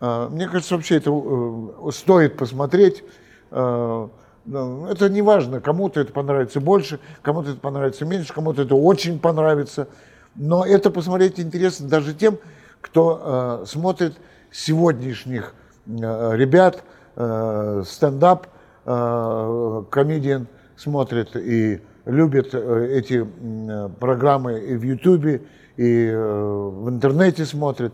[0.01, 3.05] А, Мне кажется, вообще это э, стоит посмотреть.
[3.51, 4.09] Э,
[4.45, 9.87] Это не важно, кому-то это понравится больше, кому-то это понравится меньше, кому-то это очень понравится.
[10.35, 12.39] Но это посмотреть интересно даже тем,
[12.81, 14.17] кто э, смотрит
[14.51, 15.55] сегодняшних
[15.87, 16.83] э, ребят,
[17.17, 18.49] э, стендап,
[18.85, 20.47] э, комедиан
[20.77, 25.43] смотрит и любит э, эти э, программы и в Ютубе,
[25.77, 27.93] и э, в интернете смотрит.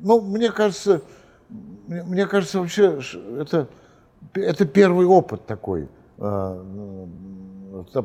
[0.00, 1.02] Ну, мне кажется,
[1.88, 3.00] мне, кажется, вообще
[3.40, 3.68] это,
[4.34, 5.88] это первый опыт такой
[6.18, 7.06] э,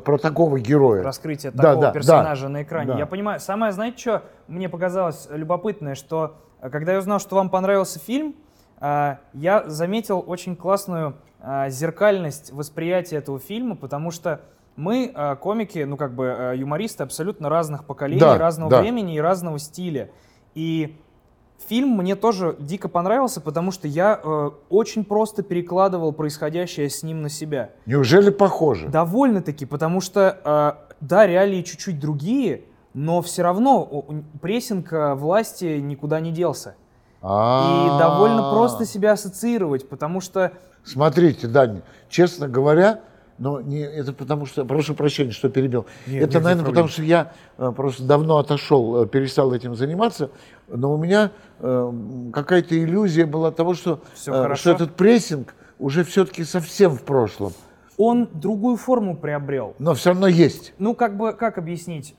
[0.04, 1.02] про такого героя.
[1.02, 2.92] раскрытие Да, такого да, персонажа да, на экране.
[2.92, 2.98] да.
[2.98, 3.40] Я понимаю.
[3.40, 8.34] Самое, знаете, что мне показалось любопытное, что когда я узнал, что вам понравился фильм,
[8.80, 11.14] я заметил очень классную
[11.68, 14.40] зеркальность восприятия этого фильма, потому что
[14.76, 18.80] мы, э, комики, ну как бы э, юмористы абсолютно разных поколений, Да, разного да.
[18.80, 20.10] времени и разного стиля.
[20.54, 20.96] И
[21.68, 27.22] фильм мне тоже дико понравился, потому что я э, очень просто перекладывал происходящее с ним
[27.22, 27.70] на себя.
[27.86, 28.88] Неужели похоже?
[28.88, 30.38] Довольно-таки, потому что,
[30.80, 32.62] э, да, реалии чуть-чуть другие,
[32.94, 34.04] но все равно
[34.40, 36.76] прессинг э, власти никуда не делся.
[37.20, 37.98] И А-а-а.
[37.98, 40.52] довольно просто себя ассоциировать, потому что
[40.84, 43.00] Смотрите, Дань, честно говоря,
[43.38, 45.86] но не, это потому что, прошу прощения, что перебил.
[46.06, 50.30] Нет, это, нет, наверное, потому что я э, просто давно отошел, э, перестал этим заниматься,
[50.68, 51.30] но у меня
[51.60, 51.92] э,
[52.32, 57.52] какая-то иллюзия была того, что, что этот прессинг уже все-таки совсем в прошлом.
[57.96, 59.74] он другую форму приобрел.
[59.78, 60.74] Но все равно есть.
[60.78, 62.14] Ну, как бы, как объяснить?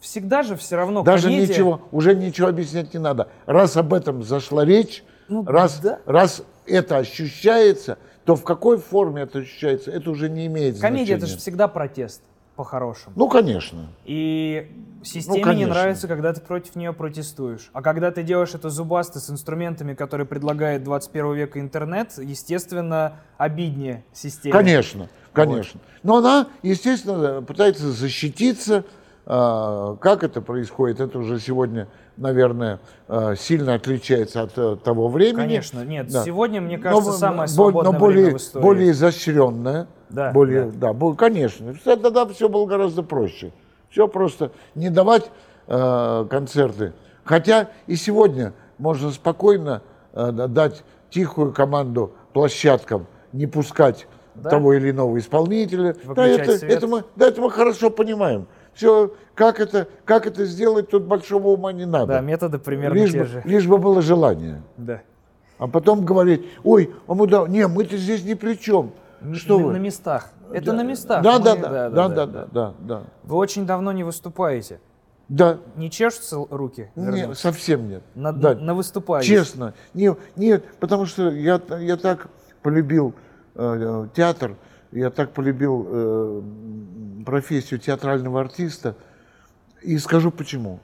[0.00, 3.28] Всегда же все равно Даже комедия- ничего, уже ничего объяснять не надо.
[3.46, 6.00] Раз об этом зашла речь, Ну, раз, да.
[6.06, 11.20] раз это ощущается, то в какой форме это ощущается, это уже не имеет Комедия это
[11.20, 11.36] значения.
[11.36, 12.22] же всегда протест,
[12.56, 13.12] по-хорошему.
[13.16, 13.88] Ну, конечно.
[14.04, 14.70] И
[15.02, 15.74] системе не конечно.
[15.74, 17.70] нравится, когда ты против нее протестуешь.
[17.72, 24.04] А когда ты делаешь это зубасто с инструментами, которые предлагает 21 века интернет, естественно, обиднее
[24.12, 24.52] системе.
[24.52, 25.80] Конечно, конечно.
[26.02, 28.84] Но она, естественно, пытается защититься.
[29.24, 35.36] А, Как это происходит, это уже сегодня, наверное, а, сильно отличается от э, того времени.
[35.36, 36.08] Конечно, нет.
[36.08, 36.24] Да.
[36.24, 38.62] Сегодня, мне кажется, Но, самое бо- свободное но более, время в истории.
[38.62, 39.86] более изощренное.
[40.10, 40.92] Да, более, да.
[40.92, 41.14] да.
[41.14, 41.74] конечно.
[41.84, 43.52] Тогда все было гораздо проще.
[43.90, 45.30] Все просто не давать
[45.68, 46.92] э, концерты.
[47.24, 49.82] Хотя и сегодня можно спокойно
[50.12, 54.50] э, да- дать тихую команду площадкам не пускать Да.
[54.50, 55.94] того или иного исполнителя.
[56.14, 56.72] Да, это, свет.
[56.72, 58.46] это мы, да, это мы хорошо понимаем.
[58.74, 62.14] Все, как это, как это сделать, тут большого ума не надо.
[62.14, 63.42] Да, методы примерно лишь, те бы, же.
[63.44, 64.62] лишь бы было желание.
[64.76, 65.02] Да.
[65.58, 68.92] А потом говорить, ой, а мы да, не, мы-то здесь ни при чем.
[69.34, 69.72] Что на, вы?
[69.74, 70.30] на местах.
[70.52, 71.22] Это на местах.
[71.22, 73.02] Да, Мы- да, да, да, да, да, да, да.
[73.22, 74.80] Вы очень давно не выступаете.
[75.28, 76.90] Да, Не чешутся руки?
[76.94, 77.42] нет, вернуться?
[77.42, 78.02] совсем нет.
[78.14, 79.30] На, Да, на выступающих.
[79.30, 82.26] Честно, не, нет, потому что я, я так
[82.62, 83.14] полюбил
[83.54, 84.56] э, театр,
[84.92, 86.42] я так полюбил э,
[87.24, 88.96] профессию театрального артиста,
[89.82, 90.80] и скажу почему.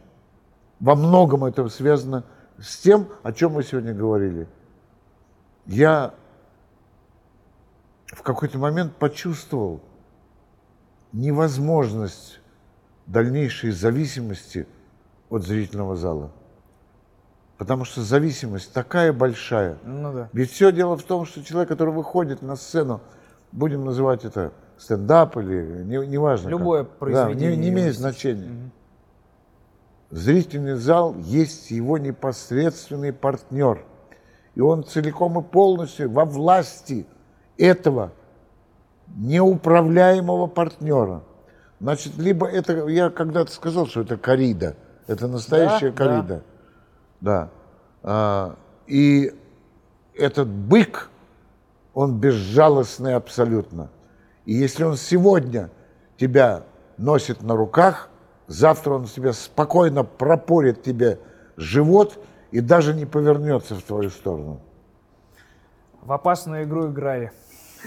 [0.80, 2.24] Во многом это связано
[2.58, 4.48] с тем, о чем мы сегодня говорили.
[5.66, 6.14] Я
[8.06, 9.80] в какой-то момент почувствовал
[11.12, 12.40] невозможность
[13.06, 14.66] дальнейшей зависимости
[15.30, 16.30] от зрительного зала.
[17.56, 19.78] Потому что зависимость такая большая.
[19.84, 20.28] Ну да.
[20.32, 23.00] Ведь все дело в том, что человек, который выходит на сцену,
[23.52, 26.50] будем называть это стендап или не- неважно.
[26.50, 26.58] как.
[26.58, 28.70] Любое Да, произведение не, не имеет значения.
[30.10, 33.84] Зрительный зал есть его непосредственный партнер.
[34.54, 37.06] И он целиком и полностью во власти
[37.58, 38.12] этого
[39.16, 41.22] неуправляемого партнера.
[41.80, 44.76] Значит, либо это, я когда-то сказал, что это корида,
[45.06, 46.42] это настоящая Да, корида.
[47.20, 47.48] Да.
[48.02, 49.32] А, и
[50.14, 51.10] этот бык,
[51.98, 53.90] он безжалостный абсолютно.
[54.44, 55.68] И если он сегодня
[56.16, 56.62] тебя
[56.96, 58.08] носит на руках,
[58.46, 61.18] завтра он тебя спокойно пропорит тебе
[61.56, 62.16] живот
[62.52, 64.60] и даже не повернется в твою сторону.
[66.00, 67.32] В опасную игру играли.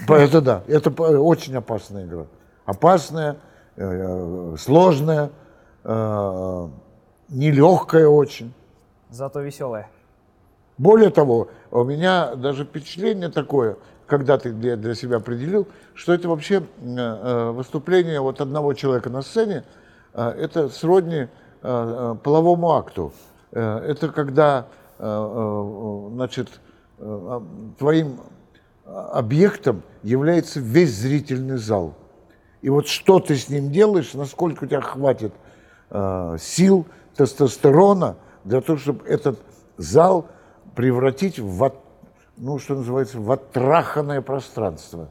[0.06, 2.26] Это да, это очень опасная игра.
[2.66, 3.38] Опасная,
[3.76, 5.30] э, э, сложная,
[5.84, 6.68] э,
[7.30, 8.52] нелегкая очень.
[9.08, 9.88] Зато веселая.
[10.76, 13.76] Более того, у меня даже впечатление такое,
[14.12, 19.22] когда ты для, для себя определил, что это вообще э, выступление вот одного человека на
[19.22, 19.64] сцене,
[20.12, 21.28] э, это сродни
[21.62, 23.14] э, половому акту.
[23.52, 24.66] Это когда,
[24.98, 26.48] значит,
[26.98, 27.42] а,
[27.78, 28.20] твоим
[28.86, 31.94] объектом является весь зрительный зал.
[32.62, 35.34] И вот что ты с ним делаешь, насколько у тебя хватит
[36.38, 39.38] сил, тестостерона для того, чтобы этот
[39.76, 40.28] зал
[40.74, 41.72] превратить в,
[42.42, 45.08] ну, что называется, в оттраханное пространство.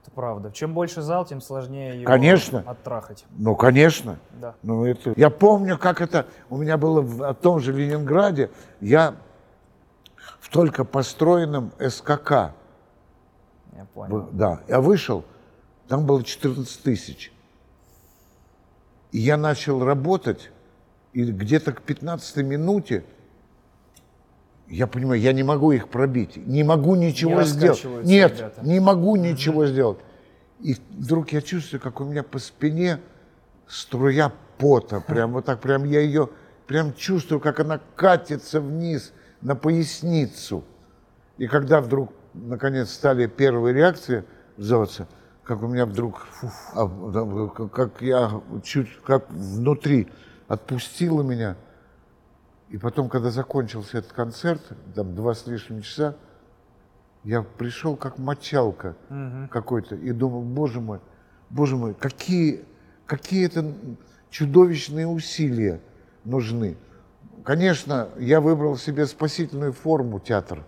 [0.00, 0.52] Это правда.
[0.52, 2.62] Чем больше зал, тем сложнее его Конечно.
[2.64, 3.24] оттрахать.
[3.36, 4.20] Ну, конечно.
[4.40, 4.54] Да.
[4.62, 5.12] Ну, это...
[5.16, 8.52] Я помню, как это у меня было в том же Ленинграде.
[8.80, 9.16] Я
[10.38, 12.52] в только построенном СКК,
[13.72, 14.28] Я понял.
[14.30, 15.24] да, я вышел,
[15.88, 17.32] там было 14 тысяч.
[19.10, 20.52] И я начал работать,
[21.12, 23.04] и где-то к 15 минуте
[24.68, 27.84] я понимаю, я не могу их пробить, не могу ничего Не сделать.
[28.04, 28.60] Нет, ребята.
[28.64, 29.98] не могу ничего сделать.
[30.60, 32.98] И вдруг я чувствую, как у меня по спине
[33.66, 36.28] струя пота, прям вот так, прям я ее,
[36.66, 40.64] прям чувствую, как она катится вниз на поясницу.
[41.36, 44.24] И когда вдруг, наконец, стали первые реакции
[44.56, 45.08] взываться,
[45.42, 46.26] как у меня вдруг,
[46.74, 46.88] а,
[47.68, 50.08] как- я чуть, как внутри
[50.48, 51.56] отпустило меня.
[52.74, 54.60] И потом, когда закончился этот концерт,
[54.96, 56.16] там два с лишним часа,
[57.22, 58.96] я пришел как мочалка
[59.52, 60.98] какой-то и думал, боже мой,
[61.50, 62.64] боже мой, какие,
[63.06, 63.64] какие это
[64.28, 65.80] чудовищные усилия
[66.24, 66.76] нужны.
[67.44, 70.64] Конечно, я выбрал себе спасительную форму театр,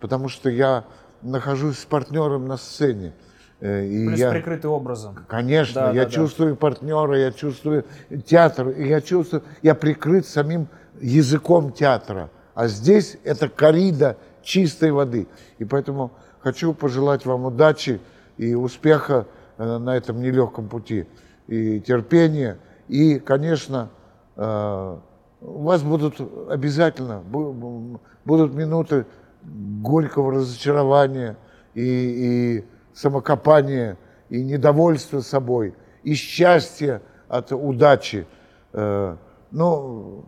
[0.00, 0.84] потому что я
[1.22, 3.12] нахожусь с партнером на сцене.
[3.60, 5.24] э, И Плюс я, прикрытый образом.
[5.28, 6.10] Конечно, Да, я да, да.
[6.10, 7.84] чувствую партнера, я чувствую
[8.26, 10.66] театр, я чувствую, я прикрыт самим
[11.00, 12.30] языком театра.
[12.54, 15.26] А здесь это корида чистой воды.
[15.58, 18.00] И поэтому хочу пожелать вам удачи
[18.36, 19.26] и успеха
[19.58, 21.06] э, на этом нелегком пути,
[21.48, 22.58] и терпения.
[22.88, 23.90] И, конечно,
[24.36, 24.96] э,
[25.40, 26.20] у вас будут
[26.50, 29.06] обязательно бу- бу- будут минуты
[29.42, 31.36] горького разочарования
[31.74, 32.64] и, и
[32.94, 33.98] самокопания,
[34.30, 38.26] и недовольства собой, и счастья от удачи.
[38.72, 39.16] Э,
[39.50, 40.24] Но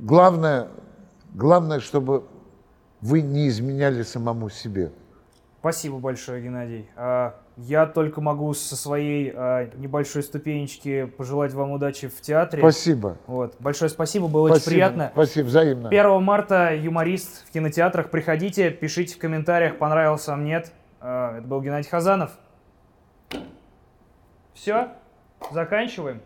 [0.00, 0.68] главное,
[1.34, 2.24] главное, чтобы
[3.00, 4.92] вы не изменяли самому себе.
[5.60, 6.90] Спасибо большое, Геннадий.
[6.94, 12.62] А, Я только могу со своей а, небольшой ступенечки пожелать вам удачи в театре.
[12.62, 13.16] Спасибо.
[13.26, 13.56] Вот.
[13.60, 14.70] Большое спасибо, было очень Спасибо.
[14.70, 15.10] приятно.
[15.14, 15.88] Спасибо, взаимно.
[15.88, 18.10] 1 марта юморист в кинотеатрах.
[18.10, 20.70] Приходите, пишите в комментариях, понравился вам, нет.
[21.00, 22.32] А, Это был Геннадий Хазанов.
[24.52, 24.88] Все,
[25.50, 26.20] заканчиваем.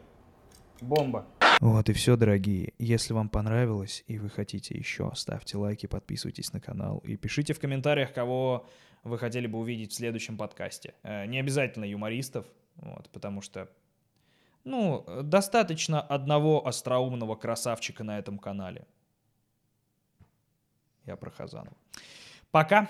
[0.81, 1.25] Бомба.
[1.61, 2.73] Вот и все, дорогие.
[2.79, 7.59] Если вам понравилось и вы хотите еще, ставьте лайки, подписывайтесь на канал и пишите в
[7.59, 8.69] комментариях, кого
[9.03, 10.95] вы хотели бы увидеть в следующем подкасте.
[11.03, 12.47] Э, Не обязательно юмористов,
[12.77, 13.69] вот, потому что,
[14.63, 18.87] ну, достаточно одного остроумного красавчика на этом канале.
[21.07, 21.77] Я про Хазанова.
[22.53, 22.89] Пока.